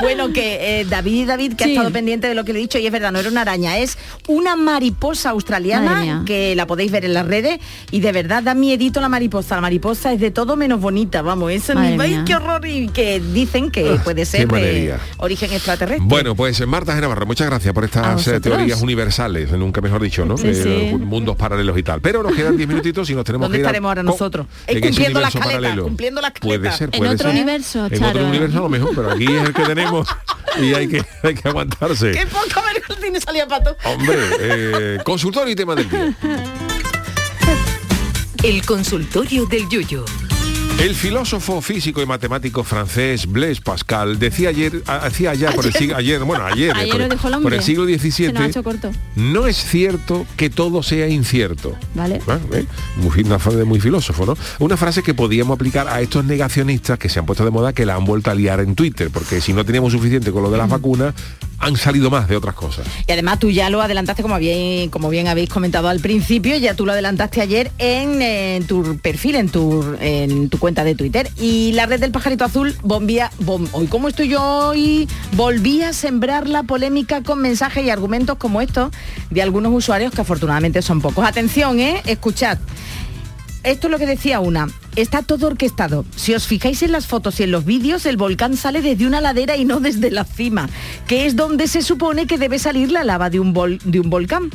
[0.00, 2.76] Bueno, que eh, David David, que ha estado pendiente de lo que le he dicho,
[2.78, 3.96] y es verdad, no era una araña, es
[4.26, 7.58] una mariposa australiana que la podéis ver en las redes
[7.90, 9.54] y de verdad da miedito la mariposa.
[9.56, 12.24] La mariposa es de todo menos bonita, vamos, eso ni ¡ay, mía.
[12.26, 12.66] qué horror!
[12.66, 16.04] Y que dicen que puede ser de origen extraterrestre.
[16.06, 20.36] Bueno, pues Marta Genavarro, muchas gracias por estas eh, teorías universales, nunca mejor dicho, ¿no?
[20.36, 20.96] Sí, Eh, sí.
[20.96, 22.00] mundos paralelos y tal.
[22.00, 24.46] Pero nos quedan 10 minutitos y nos tenemos ¿Dónde que ir estaremos ahora nosotros?
[24.66, 25.82] en Eh, cumpliendo la universo caleta, paralelo.
[25.84, 27.26] cumpliendo la Puede ser, En otro ser.
[27.28, 28.08] universo, En Charo.
[28.10, 30.08] otro universo a lo mejor, pero aquí es el que tenemos
[30.60, 32.12] y hay que, hay que aguantarse.
[32.12, 33.76] ¡Qué poca vergüenza tiene salía pato!
[33.84, 36.16] Hombre, eh, consultorio y tema del día.
[38.42, 40.04] El consultorio del Yuyo.
[40.82, 45.96] El filósofo físico y matemático francés Blaise Pascal decía ayer, hacía ya por el siglo,
[45.96, 47.56] ayer, bueno, ayer, Ayer por, dijo el por hombre.
[47.58, 48.90] el siglo XVII, corto.
[49.14, 51.76] no es cierto que todo sea incierto.
[51.94, 52.20] Vale.
[52.26, 52.66] Ah, ¿eh?
[52.96, 54.36] Muy- Una frase muy filósofo, ¿no?
[54.58, 57.86] Una frase que podíamos aplicar a estos negacionistas que se han puesto de moda, que
[57.86, 60.58] la han vuelto a liar en Twitter, porque si no teníamos suficiente con lo de
[60.58, 61.14] las vacunas,
[61.62, 62.86] han salido más de otras cosas.
[63.06, 66.74] Y además tú ya lo adelantaste como bien, como bien habéis comentado al principio, ya
[66.74, 71.30] tú lo adelantaste ayer en, tu perfil, en tu, en tu cuenta de Twitter.
[71.38, 75.92] Y la red del pajarito azul bombía, bom- hoy como estoy yo hoy, volvía a
[75.92, 78.90] sembrar la polémica con mensajes y argumentos como estos
[79.30, 81.24] de algunos usuarios que afortunadamente son pocos.
[81.24, 82.02] Atención, ¿eh?
[82.06, 82.58] Escuchad.
[83.64, 84.68] Esto es lo que decía una.
[84.96, 86.04] Está todo orquestado.
[86.16, 89.20] Si os fijáis en las fotos y en los vídeos, el volcán sale desde una
[89.20, 90.68] ladera y no desde la cima,
[91.06, 94.10] que es donde se supone que debe salir la lava de un, vol- de un
[94.10, 94.50] volcán.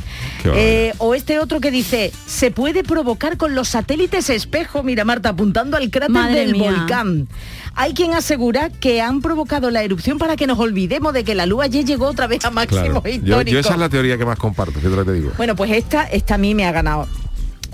[0.46, 5.30] Eh, o este otro que dice, se puede provocar con los satélites espejo, mira Marta,
[5.30, 6.72] apuntando al cráter Madre del mía.
[6.72, 7.28] volcán.
[7.74, 11.46] Hay quien asegura que han provocado la erupción para que nos olvidemos de que la
[11.46, 13.04] luz ayer llegó otra vez a máximo Claro.
[13.04, 13.52] Yo, histórico.
[13.54, 15.32] yo esa es la teoría que más comparto, que te digo.
[15.38, 17.08] Bueno, pues esta, esta a mí me ha ganado.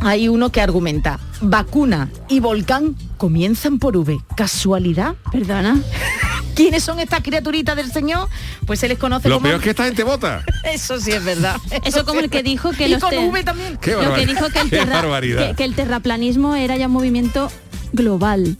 [0.03, 4.17] Hay uno que argumenta, vacuna y volcán comienzan por V.
[4.35, 5.15] ¿Casualidad?
[5.31, 5.79] Perdona.
[6.55, 8.27] ¿Quiénes son estas criaturitas del Señor?
[8.67, 9.45] Pues se les conoce Lo como...
[9.45, 10.43] peor es que esta gente vota.
[10.63, 11.55] Eso sí es verdad.
[11.83, 13.77] Eso como el que dijo que y los con V también.
[13.77, 15.47] Qué lo que dijo que el, Qué terra- barbaridad.
[15.49, 17.49] que- que el terraplanismo era ya un movimiento
[17.93, 18.55] global.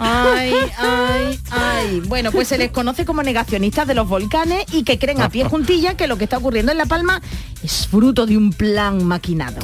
[0.00, 2.00] Ay, ay, ay.
[2.06, 5.42] Bueno, pues se les conoce como negacionistas de los volcanes y que creen a pie
[5.44, 7.20] juntilla que lo que está ocurriendo en La Palma
[7.62, 9.58] es fruto de un plan maquinado.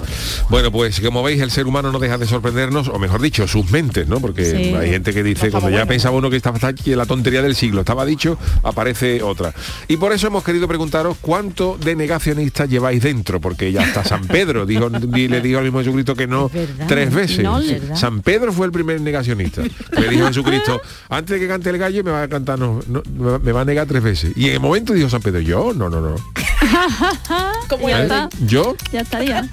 [0.50, 3.70] Bueno, pues como veis, el ser humano no deja de sorprendernos, o mejor dicho, sus
[3.70, 4.20] mentes, ¿no?
[4.20, 4.74] Porque Sí.
[4.74, 7.80] hay gente que dice, cuando ya pensaba uno que estaba aquí la tontería del siglo
[7.80, 9.52] estaba dicho, aparece otra.
[9.88, 14.26] Y por eso hemos querido preguntaros cuánto de negacionistas lleváis dentro, porque ya hasta San
[14.26, 16.86] Pedro dijo, di- le dijo al mismo Jesucristo que no verdad.
[16.88, 17.42] tres veces.
[17.44, 17.60] No.
[17.96, 19.62] San Pedro fue el primer negacionista.
[19.62, 22.80] Le dijo a Jesucristo, antes de que cante el gallo me va a cantar, no,
[22.88, 24.32] no, me va- me va a negar tres veces.
[24.36, 26.16] Y en el momento dijo San Pedro, yo, no, no, no.
[27.68, 28.28] Como ya está.
[28.46, 28.76] ¿Yo?
[28.92, 29.48] Ya estaría.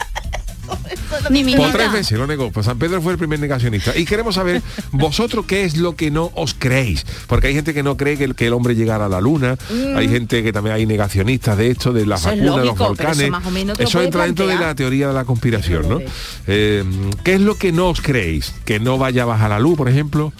[1.30, 2.51] Ni mi Por tres veces lo negó.
[2.51, 3.97] Pues San Pedro fue el primer negacionista.
[3.97, 7.05] Y queremos saber vosotros qué es lo que no os creéis.
[7.28, 9.57] Porque hay gente que no cree que el, que el hombre llegara a la luna.
[9.70, 9.97] Mm.
[9.97, 12.88] Hay gente que también hay negacionistas de esto, de las Eso vacunas, de los eso
[12.88, 13.30] volcanes.
[13.30, 15.99] más o menos Eso puedes entra dentro de la teoría de la conspiración, ¿no?
[16.47, 16.84] Eh,
[17.24, 18.53] ¿Qué es lo que no os creéis?
[18.64, 20.32] Que no vaya a bajar la luz, por ejemplo.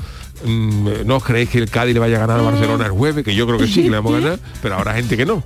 [0.44, 3.24] Mm, no os creéis que el Cádiz le vaya a ganar a Barcelona el jueves,
[3.24, 5.44] que yo creo que sí, que le vamos a ganar, pero habrá gente que no.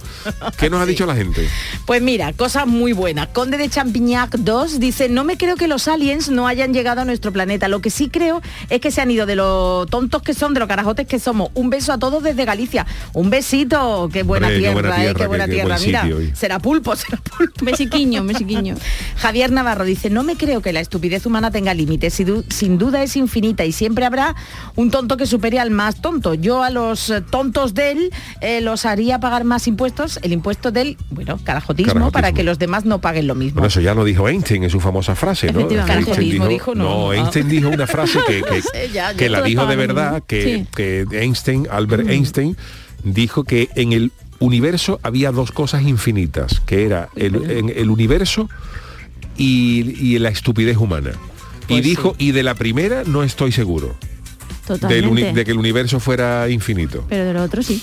[0.57, 1.47] ¿Qué nos ha dicho la gente?
[1.85, 3.27] Pues mira, cosas muy buenas.
[3.29, 7.05] Conde de Champignac 2 dice, no me creo que los aliens no hayan llegado a
[7.05, 7.67] nuestro planeta.
[7.67, 10.59] Lo que sí creo es que se han ido de lo tontos que son, de
[10.59, 11.49] los carajotes que somos.
[11.53, 12.85] Un beso a todos desde Galicia.
[13.13, 14.09] Un besito.
[14.11, 15.75] Qué buena Hombre, qué tierra, buena eh, tierra, qué buena qué- qué tierra.
[15.77, 16.31] buen Mira, hoy.
[16.35, 17.65] será pulpo, será pulpo.
[17.65, 18.75] Besiquiño, besiquiño.
[19.17, 23.15] Javier Navarro dice, no me creo que la estupidez humana tenga límites, sin duda es
[23.15, 24.35] infinita y siempre habrá
[24.75, 26.33] un tonto que supere al más tonto.
[26.33, 28.09] Yo a los eh, tontos de él
[28.41, 32.11] eh, los haría pagar más impuestos, el impuesto del, bueno, carajotismo, Carajotismo.
[32.11, 33.55] para que los demás no paguen lo mismo.
[33.55, 35.61] Bueno, eso ya lo dijo Einstein en su famosa frase, ¿no?
[35.69, 37.13] Einstein dijo, no.
[37.13, 40.43] Einstein dijo una frase que, que, Sí, ya, ya que la dijo de verdad, que,
[40.43, 40.67] Sí.
[40.75, 42.55] que Einstein, Albert Einstein,
[43.03, 48.49] dijo que en el universo había dos cosas infinitas, que era el, en el universo
[49.37, 51.11] y, y la estupidez humana.
[51.63, 53.95] y Pues dijo, y de la primera no estoy seguro.
[54.73, 57.03] Del de que el universo fuera infinito.
[57.09, 57.81] Pero de lo otro sí.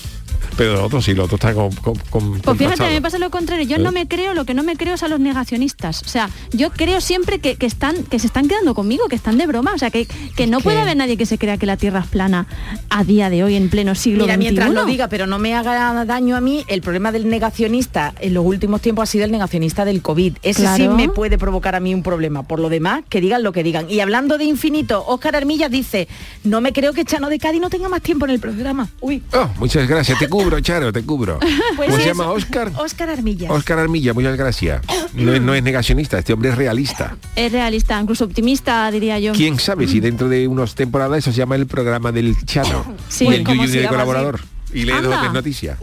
[0.57, 2.89] Pero lo otro sí, lo otro está con, con, con- Pues fíjate, a contrastado.
[2.89, 3.65] mí me pasa lo contrario.
[3.65, 3.79] Yo ¿Eh?
[3.79, 6.01] no me creo, lo que no me creo es a los negacionistas.
[6.03, 9.37] O sea, yo creo siempre que, que están, que se están quedando conmigo, que están
[9.37, 9.73] de broma.
[9.73, 12.07] O sea, que, que no puede haber nadie que se crea que la Tierra es
[12.07, 12.45] plana
[12.89, 14.39] a día de hoy, en pleno siglo Mira, XXI.
[14.39, 18.33] mientras lo diga, pero no me haga daño a mí, el problema del negacionista en
[18.33, 20.37] los últimos tiempos ha sido el negacionista del COVID.
[20.43, 20.95] Ese sí Claro.
[20.95, 22.43] me puede provocar a mí un problema.
[22.43, 23.89] Por lo demás, que digan lo que digan.
[23.89, 26.07] Y hablando de infinito, Óscar Armillas dice,
[26.43, 28.89] no me creo que Chano de Cádiz no tenga más tiempo en el programa.
[29.01, 29.21] Uy.
[29.33, 31.39] Oh, muchas gracias, te cubro, Charo, te cubro.
[31.75, 32.71] Pues ¿Cómo se es llama Oscar?
[32.77, 33.49] Óscar Armillas.
[33.51, 34.81] Oscar Armilla, muchas gracias.
[35.13, 37.17] No es, no es negacionista, este hombre es realista.
[37.35, 39.33] Es realista, incluso optimista, diría yo.
[39.33, 42.95] ¿Quién sabe si dentro de unas temporadas eso se llama el programa del Chano?
[43.09, 43.25] Sí.
[43.25, 44.41] y el ¿Cómo Yuyu se de llama colaborador.
[44.71, 45.19] Y lee dos o Anda.
[45.21, 45.77] tres noticias.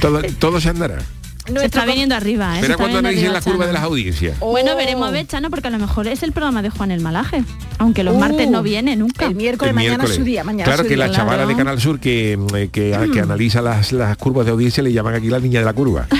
[0.00, 0.98] todo, todo se andará.
[1.46, 2.48] Se está viniendo arriba, ¿eh?
[2.48, 4.38] Se Espera está cuando arriba, la curva de las audiencias.
[4.40, 7.00] Bueno, veremos a ver, Chano, porque a lo mejor es el programa de Juan el
[7.00, 7.44] Malaje.
[7.78, 9.26] Aunque los Uh, martes no viene nunca.
[9.26, 10.16] El miércoles, El mañana miércoles.
[10.16, 11.06] su día, mañana claro su que día.
[11.06, 14.82] la chavala de Canal Sur que, eh, que, que analiza las, las curvas de audiencia
[14.82, 16.06] le llaman aquí la niña de la curva.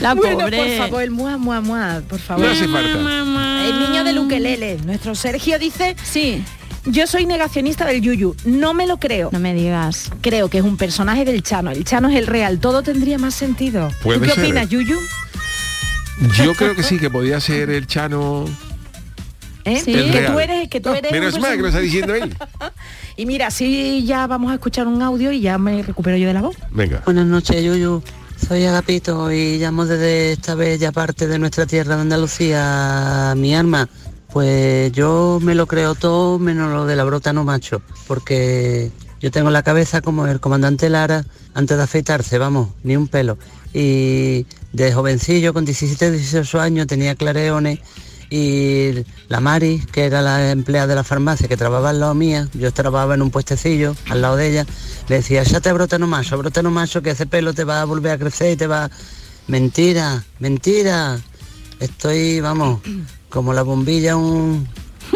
[0.00, 0.58] La bueno, pobre.
[0.58, 2.44] por favor, el mua, mua, mua, por favor.
[2.46, 2.92] No hace falta.
[3.66, 4.78] El niño del ukelele.
[4.84, 6.44] Nuestro Sergio dice, sí,
[6.90, 8.34] yo soy negacionista del Yuyu.
[8.44, 9.30] No me lo creo.
[9.32, 10.10] No me digas.
[10.20, 11.70] Creo que es un personaje del Chano.
[11.70, 12.58] El Chano es el real.
[12.58, 13.90] Todo tendría más sentido.
[14.02, 14.44] ¿Tú qué ser.
[14.44, 14.98] opinas, Yuyu?
[16.36, 18.44] Yo creo que sí, que podía ser el Chano.
[19.64, 19.80] ¿Eh?
[19.84, 19.92] Sí.
[19.92, 20.32] Que El real.
[20.32, 21.12] tú eres, que tú eres.
[21.12, 22.34] menos un mal que lo está diciendo él.
[23.16, 26.34] y mira, así ya vamos a escuchar un audio y ya me recupero yo de
[26.34, 26.56] la voz.
[26.70, 27.02] Venga.
[27.04, 28.02] Buenas noches, Yuyu.
[28.46, 33.88] Soy Agapito y llamo desde esta bella parte de nuestra tierra de Andalucía, mi alma.
[34.32, 39.30] Pues yo me lo creo todo menos lo de la brota no macho, porque yo
[39.30, 41.24] tengo la cabeza como el comandante Lara
[41.54, 43.38] antes de afeitarse, vamos, ni un pelo.
[43.72, 47.80] Y de jovencillo, con 17, 18 años, tenía clareones
[48.30, 52.48] y la Mari, que era la empleada de la farmacia que trabajaba al lado mía,
[52.52, 54.66] yo trabajaba en un puestecillo al lado de ella,
[55.08, 57.80] le decía, ya te brota no macho, brota no macho, que ese pelo te va
[57.80, 58.90] a volver a crecer y te va...
[59.46, 61.18] Mentira, mentira.
[61.80, 62.80] Estoy, vamos,
[63.28, 64.68] como la bombilla un,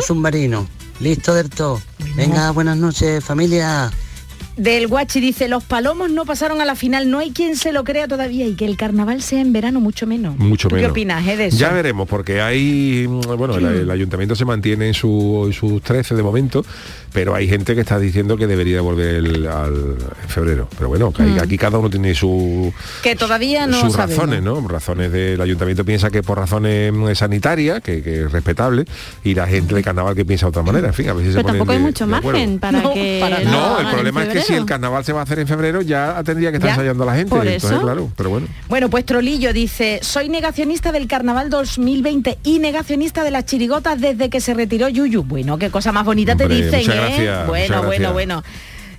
[0.06, 0.66] submarino.
[1.00, 1.80] Listo del todo.
[2.16, 3.90] Venga, buenas noches, familia.
[4.56, 7.84] Del Guachi dice, los palomos no pasaron a la final, no hay quien se lo
[7.84, 10.36] crea todavía y que el carnaval sea en verano mucho menos.
[10.36, 10.88] Mucho ¿Tú menos.
[10.88, 11.56] ¿Qué opinas eh, de eso?
[11.56, 15.80] Ya veremos, porque hay, mm, bueno, el, el ayuntamiento se mantiene en, su, en sus
[15.80, 16.66] 13 de momento,
[17.14, 20.68] pero hay gente que está diciendo que debería volver el- al en febrero.
[20.76, 21.40] Pero bueno, que hay- Mm.
[21.40, 22.72] aquí cada uno tiene su,
[23.02, 24.16] Que todavía no sus sabemos.
[24.18, 24.68] razones, ¿no?
[24.68, 28.84] Razones del ayuntamiento piensa que por razones mm, sanitarias, que, que es respetable,
[29.24, 30.88] y la gente de carnaval que piensa de otra manera.
[30.88, 33.18] En fin, a se Pero ponen tampoco hay mucho margen para que...
[33.18, 35.38] para No, hagan el en problema es que si el carnaval se va a hacer
[35.38, 37.30] en febrero ya tendría que estar Ya, ensayando la gente.
[37.30, 37.80] por Entonces, eso.
[37.80, 38.46] claro, pero bueno.
[38.68, 44.30] Bueno, pues Trolillo dice, soy negacionista del carnaval 2020 y negacionista de las chirigotas desde
[44.30, 45.22] que se retiró Yuyu.
[45.22, 46.84] Bueno, qué cosa más bonita te dicen, ¿eh?
[46.84, 48.42] gracias, bueno, bueno, bueno.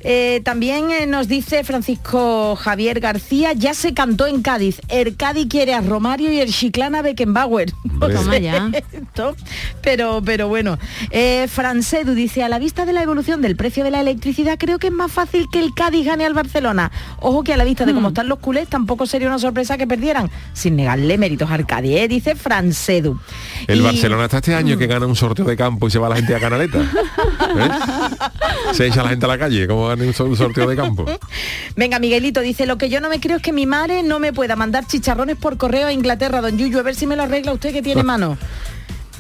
[0.04, 4.82] Eh, también eh, nos dice Francisco Javier García, ya se cantó en Cádiz.
[4.90, 7.72] El Cádiz quiere a Romario y el Chiclana a Beckenbauer.
[8.92, 9.36] Esto,
[9.82, 10.78] pero, pero bueno.
[11.12, 14.80] Eh, Francedu dice, a la vista de la evolución del precio de la electricidad, creo
[14.80, 16.92] que es más fácil que el Cádiz gane al Barcelona.
[17.20, 19.88] Ojo que a la vista de cómo están los culés, tampoco sería una sorpresa que
[19.88, 22.08] perdieran, sin negarle méritos al Cádiz, ¿eh?
[22.08, 23.20] dice Francedu.
[23.68, 26.10] El Y- Barcelona está este año que gana un sorteo de campo y se va
[26.10, 26.80] la gente a Canaleta.
[28.74, 31.06] Se echa la gente a la calle, como un sorteo de campo.
[31.76, 34.34] Venga, Miguelito dice, lo que yo no me creo es que mi madre no me
[34.34, 37.54] pueda mandar chicharrones por correo a Inglaterra, don Yuyu, a ver si me lo arregla
[37.54, 38.38] usted que tiene mano.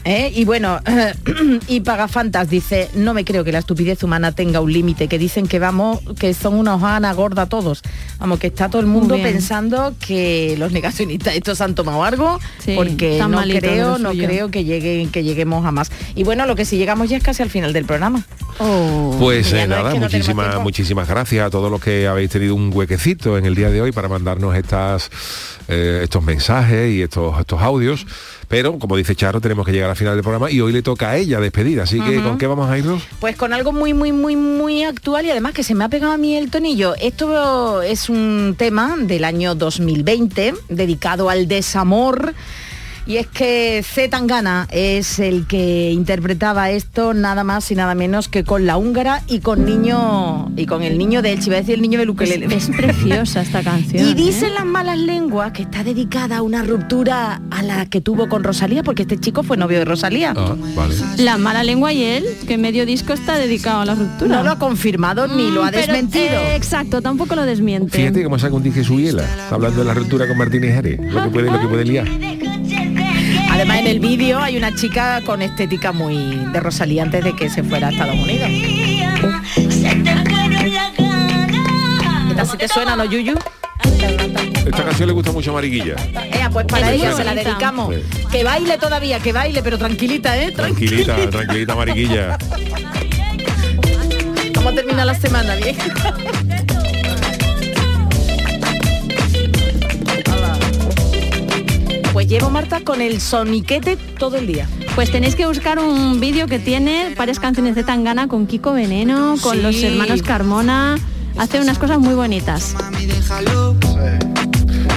[0.05, 0.31] ¿Eh?
[0.35, 0.79] Y bueno,
[1.67, 5.47] y Pagafantas dice, no me creo que la estupidez humana tenga un límite, que dicen
[5.47, 7.81] que vamos, que son unos ana gorda todos.
[8.19, 12.73] Vamos, que está todo el mundo pensando que los negacionistas estos han tomado algo, Sí,
[12.75, 15.91] porque no creo, no creo que lleguen, que lleguemos a más.
[16.15, 18.25] Y bueno, lo que si llegamos ya es casi al final del programa.
[19.19, 22.29] Pues Ya eh, no es nada, que muchísimas, muchísimas gracias a todos los que habéis
[22.29, 25.09] tenido un huequecito en el día de hoy para mandarnos estas,
[25.67, 28.05] eh, estos mensajes y estos, estos audios.
[28.53, 31.09] Pero, como dice Charo, tenemos que llegar al final del programa y hoy le toca
[31.09, 31.81] a ella despedir.
[31.81, 32.21] Así que.
[32.21, 33.01] ¿con qué vamos a irnos?
[33.19, 36.13] Pues con algo muy, muy, muy, muy actual y además que se me ha pegado
[36.13, 36.93] a mí el tonillo.
[37.01, 42.35] Esto es un tema del año 2020 dedicado al desamor.
[43.05, 48.29] Y es que Z Tangana es el que interpretaba esto nada más y nada menos
[48.29, 51.59] que con la húngara y con niño y con el niño de él, iba a
[51.59, 52.45] decir el niño de ukelele.
[52.55, 54.07] Es, es preciosa esta canción.
[54.07, 54.15] Y ¿eh?
[54.15, 58.41] dicen las malas lenguas que está dedicada a una ruptura a la que tuvo con
[58.43, 60.33] Rosalía, porque este chico fue novio de Rosalía.
[60.37, 60.95] Ah, vale.
[61.17, 64.37] La mala lengua y él, que medio disco está dedicado a la ruptura.
[64.37, 66.35] No lo ha confirmado ni lo ha Mm, pero, desmentido.
[66.35, 67.97] eh, exacto, tampoco lo desmiente.
[67.97, 71.23] Fíjate cómo saca un dije su hiela, hablando de la ruptura con Martínez Jerez, lo
[71.23, 72.07] que puede, lo que puede liar.
[73.63, 77.49] Además en el vídeo hay una chica con estética muy de Rosalía antes de que
[77.49, 78.49] se fuera a Estados Unidos.
[82.29, 83.35] Esta sí te suena, ¿no, Yuyu?
[84.65, 85.95] Esta canción le gusta mucho a Mariquilla.
[86.51, 87.95] Pues para ella se la dedicamos.
[87.95, 88.01] Sí.
[88.33, 90.51] Que baile todavía, que baile, pero tranquilita, ¿eh?
[90.51, 92.37] Tranquilita, tranquilita, Mariquilla.
[94.53, 95.55] ¿Cómo termina la semana?
[95.55, 95.77] Bien.
[102.33, 104.67] Llevo Marta con el soniquete todo el día.
[104.95, 109.35] Pues tenéis que buscar un vídeo que tiene varias canciones de Tangana con Kiko Veneno,
[109.39, 109.61] con Sí.
[109.61, 110.95] los hermanos Carmona.
[111.37, 112.73] Hace unas cosas muy bonitas.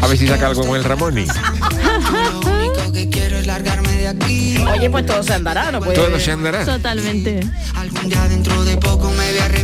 [0.00, 1.26] A ver si saca algo con el Ramoni.
[4.10, 5.80] Oye, pues todo se andará, ¿no?
[5.80, 6.64] Pues, Todo se andará.
[6.64, 7.40] Totalmente.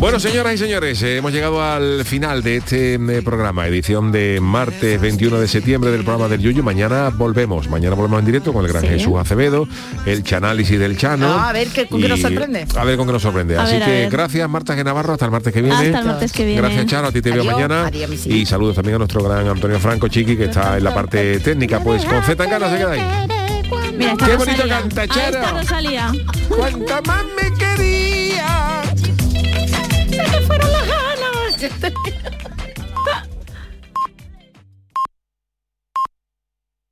[0.01, 4.39] Bueno, señoras y señores, eh, hemos llegado al final de este eh, programa, edición de
[4.41, 6.63] martes 21 de septiembre del programa del Yuyu.
[6.63, 8.89] Mañana volvemos, mañana volvemos en directo con el gran Sí.
[8.89, 9.69] Jesús Acevedo,
[10.07, 11.27] el chanálisis del Chano.
[11.33, 12.67] Ah, a ver qué- con qué nos sorprende.
[12.77, 13.57] A ver con qué nos sorprende.
[13.57, 14.85] A Así ver, que gracias Marta G.
[14.85, 15.77] Navarro, hasta el martes que viene.
[15.77, 16.61] Hasta el martes que viene.
[16.61, 17.87] Gracias Chano, a ti te veo Adiós, mañana.
[17.87, 21.39] adiós, y saludos también a nuestro gran Antonio Franco Chiqui, que está en la parte
[21.41, 21.81] técnica.
[21.81, 23.32] Pues con Z se quedáis.
[24.03, 24.81] Mira, Qué bonito salía.
[24.81, 25.41] cantachero.
[25.45, 26.13] Ah,
[26.49, 28.83] Cuanta más me quería.
[30.11, 32.32] Se te fueron las ganas.